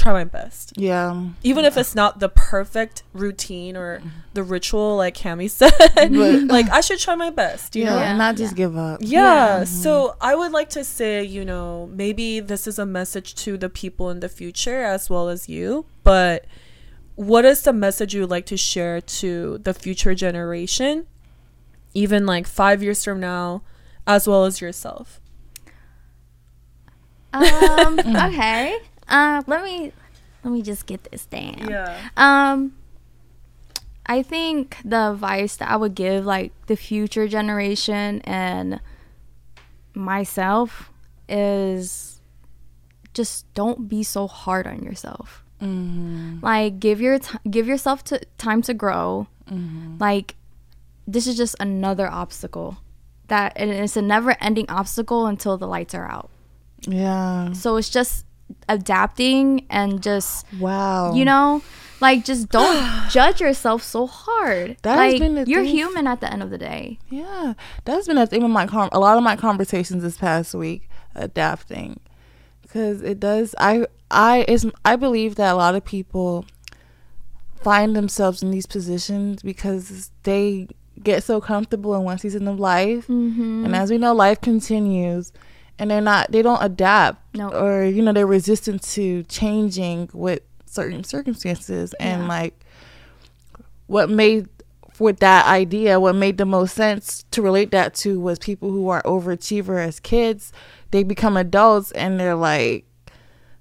[0.00, 0.72] try my best.
[0.76, 1.28] Yeah.
[1.42, 4.08] Even if it's not the perfect routine or mm-hmm.
[4.34, 5.72] the ritual like Cami said.
[5.94, 7.90] But- like I should try my best, you Yeah.
[7.90, 7.98] know?
[7.98, 9.00] And not just give up.
[9.02, 9.64] Yeah.
[9.64, 10.18] So mm-hmm.
[10.20, 14.10] I would like to say, you know, maybe this is a message to the people
[14.10, 15.86] in the future as well as you.
[16.02, 16.46] But
[17.14, 21.06] what is the message you would like to share to the future generation,
[21.92, 23.62] even like five years from now,
[24.06, 25.20] as well as yourself?
[27.32, 28.28] Um, mm.
[28.28, 28.78] okay.
[29.10, 29.92] Uh, let me
[30.44, 31.68] let me just get this down.
[31.68, 31.98] Yeah.
[32.16, 32.74] Um,
[34.06, 38.80] I think the advice that I would give like the future generation and
[39.94, 40.90] myself
[41.28, 42.20] is
[43.12, 45.44] just don't be so hard on yourself.
[46.42, 49.26] Like give your t- give yourself to time to grow.
[49.98, 50.36] Like
[51.06, 52.78] this is just another obstacle
[53.26, 56.30] that and it's a never ending obstacle until the lights are out.
[56.86, 57.52] Yeah.
[57.52, 58.24] So it's just
[58.68, 61.14] adapting and just Wow.
[61.14, 61.62] you know
[62.00, 65.74] like just don't judge yourself so hard That has like been the you're thing.
[65.74, 68.88] human at the end of the day Yeah, that's been a thing with my com-
[68.92, 70.88] a lot of my conversations this past week.
[71.16, 71.98] Adapting,
[72.62, 73.52] because it does.
[73.58, 76.44] I I is I believe that a lot of people
[77.60, 80.68] find themselves in these positions because they
[81.02, 83.64] get so comfortable in one season of life, mm-hmm.
[83.64, 85.32] and as we know, life continues,
[85.80, 87.48] and they're not they don't adapt, No.
[87.50, 92.54] or you know they're resistant to changing with certain circumstances, and like
[93.86, 94.48] what made
[94.98, 98.88] with that idea, what made the most sense to relate that to was people who
[98.90, 100.52] are overachiever as kids.
[100.90, 102.84] They become adults and they're like,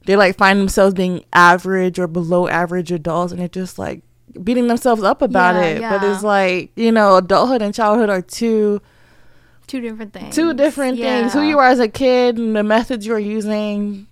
[0.05, 4.01] they like find themselves being average or below average adults, and they're just like
[4.43, 5.81] beating themselves up about Yeah, it.
[6.01, 8.81] But it's like you know, adulthood and childhood are two
[9.69, 11.31] two different things two different things.
[11.33, 14.07] Who you are as a kid and the methods you're using,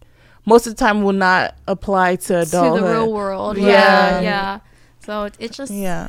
[0.45, 2.51] most of the time will not apply to adults.
[2.51, 3.66] to the real world Yeah.
[3.66, 4.60] yeah yeah
[5.05, 6.08] so it- it's just Yeah,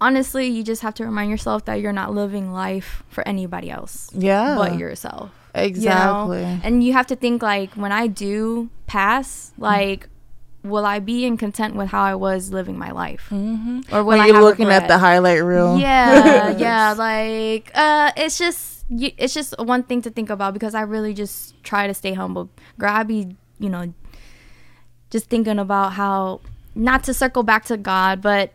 [0.00, 4.10] honestly you just have to remind yourself that you're not living life for anybody else
[4.14, 6.38] yeah, but yourself exactly.
[6.38, 6.60] you know?
[6.64, 10.08] and you have to think like when i do pass like
[10.64, 13.26] will i be in content with how i was living my life?
[13.28, 17.70] Hmm or will When I you're have looking at the highlight reel, yeah yeah like
[17.74, 21.62] uh it's just y- it's just one thing to think about because i really just
[21.62, 22.48] try to stay humble.
[22.78, 23.92] Girl i be you know
[25.10, 26.40] just thinking about how
[26.74, 28.52] not to circle back to god but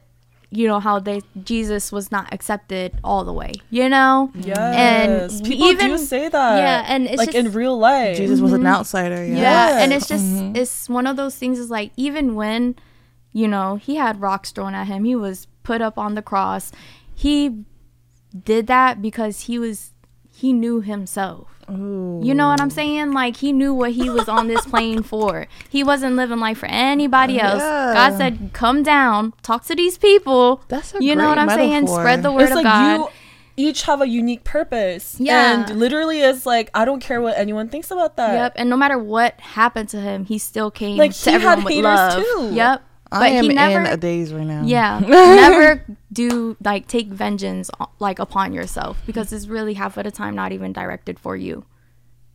[0.51, 5.39] you know how they jesus was not accepted all the way you know Yes.
[5.39, 6.57] And People even- do say that.
[6.57, 8.17] yeah, and it's like just- in real life.
[8.17, 8.67] Jesus was an mm-hmm.
[8.67, 9.23] outsider.
[9.25, 9.37] Yeah.
[9.37, 10.55] yeah, and it's just mm-hmm.
[10.55, 12.75] it's one of those things is like even when
[13.31, 16.71] you know he had rocks thrown at him he was put up on the cross
[17.13, 17.63] he
[18.43, 19.91] did that because he was
[20.31, 22.19] he knew himself Ooh.
[22.23, 25.47] you know what i'm saying like he knew what he was on this plane for
[25.69, 27.93] he wasn't living life for anybody else Yeah.
[27.93, 31.49] god said come down talk to these people That's a you know great what i'm
[31.49, 33.09] saying spread the word it's of like god you
[33.57, 35.17] each have a unique purpose.
[35.19, 35.67] Yeah.
[35.67, 38.31] And literally it's like I don't care what anyone thinks about that.
[38.33, 41.59] Yep, and no matter what happened to him, he still came Like, to he had
[41.59, 42.23] everyone with haters love.
[42.23, 42.55] too.
[42.55, 42.81] Yep,
[43.11, 44.63] I am he never, in a daze right now.
[44.63, 45.83] yeah, never
[46.13, 50.51] do like take vengeance like upon yourself because it's really half of the time not
[50.51, 51.65] even directed for you.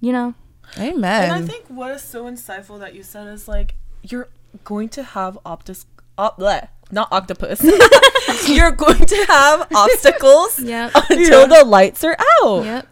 [0.01, 0.35] You know?
[0.79, 1.31] Amen.
[1.31, 4.29] And I think what is so insightful that you said is like you're
[4.65, 5.85] going to have optus
[6.19, 7.63] op- bleh, not octopus.
[8.49, 10.93] you're going to have obstacles Yep.
[11.11, 12.65] until the lights are out.
[12.65, 12.87] Yep.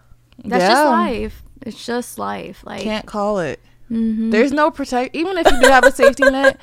[0.44, 1.42] That's just life.
[1.62, 2.62] It's just life.
[2.64, 3.60] Like Can't call it.
[3.90, 4.30] mhm.
[4.30, 5.14] There's no protect.
[5.16, 6.58] Even if you do have a safety net,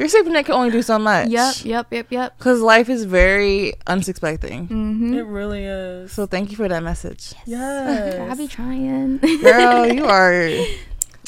[0.00, 1.28] your safety net can only do so much.
[1.28, 2.38] Yep, yep, yep, yep.
[2.38, 4.66] Because life is very unsuspecting.
[4.66, 5.14] Mm-hmm.
[5.14, 6.10] It really is.
[6.12, 8.18] So thank you for that message, yes.
[8.30, 9.18] I'll be trying.
[9.18, 9.92] girl.
[9.92, 10.48] you are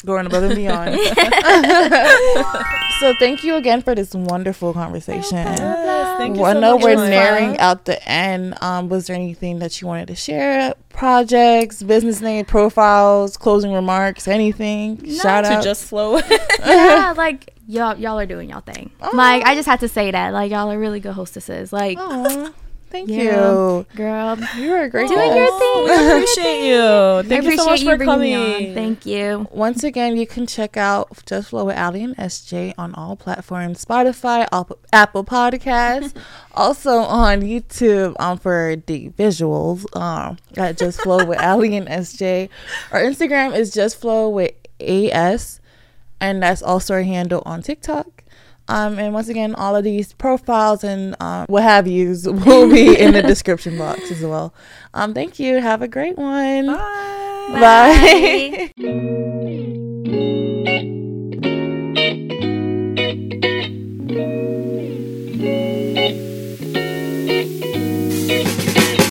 [0.05, 0.95] going above and beyond.
[2.99, 5.37] so thank you again for this wonderful conversation.
[5.37, 7.09] Yes, thank you I so know much, we're Mya.
[7.09, 8.55] nearing out the end.
[8.61, 10.73] Um, was there anything that you wanted to share?
[10.89, 14.97] Projects, business name, profiles, closing remarks, anything?
[15.15, 15.63] Shout to out.
[15.63, 16.19] just flow.
[16.65, 18.91] yeah, like y'all, y'all are doing y'all thing.
[19.13, 20.33] Like I just had to say that.
[20.33, 21.71] Like y'all are really good hostesses.
[21.73, 22.51] Like, Aw,
[22.89, 23.23] thank Yeah.
[23.23, 23.85] you.
[23.95, 25.35] girl, You are a great doing guest.
[25.35, 25.89] your thing.
[25.89, 26.81] I appreciate you.
[26.81, 28.35] I Thank you so much you for coming.
[28.35, 28.73] on.
[28.75, 29.47] Thank you.
[29.51, 33.83] Once again, you can check out Just Flow with Ally and SJ on all platforms
[33.83, 36.13] Spotify, Apple, Apple Podcasts,
[36.53, 42.49] also on YouTube um, for the visuals um, at Just Flow with Ally and SJ.
[42.91, 45.59] Our Instagram is Just Flow with AS
[46.23, 48.23] and that's also our handle on TikTok.
[48.69, 52.97] Um, and once again, all of these profiles and uh, what have yous will be
[52.97, 54.53] in the description box as well.
[54.93, 55.59] Um, thank you.
[55.59, 56.67] Have a great one.
[56.67, 57.59] Bye.
[57.59, 58.71] Bye.
[58.77, 60.71] Bye.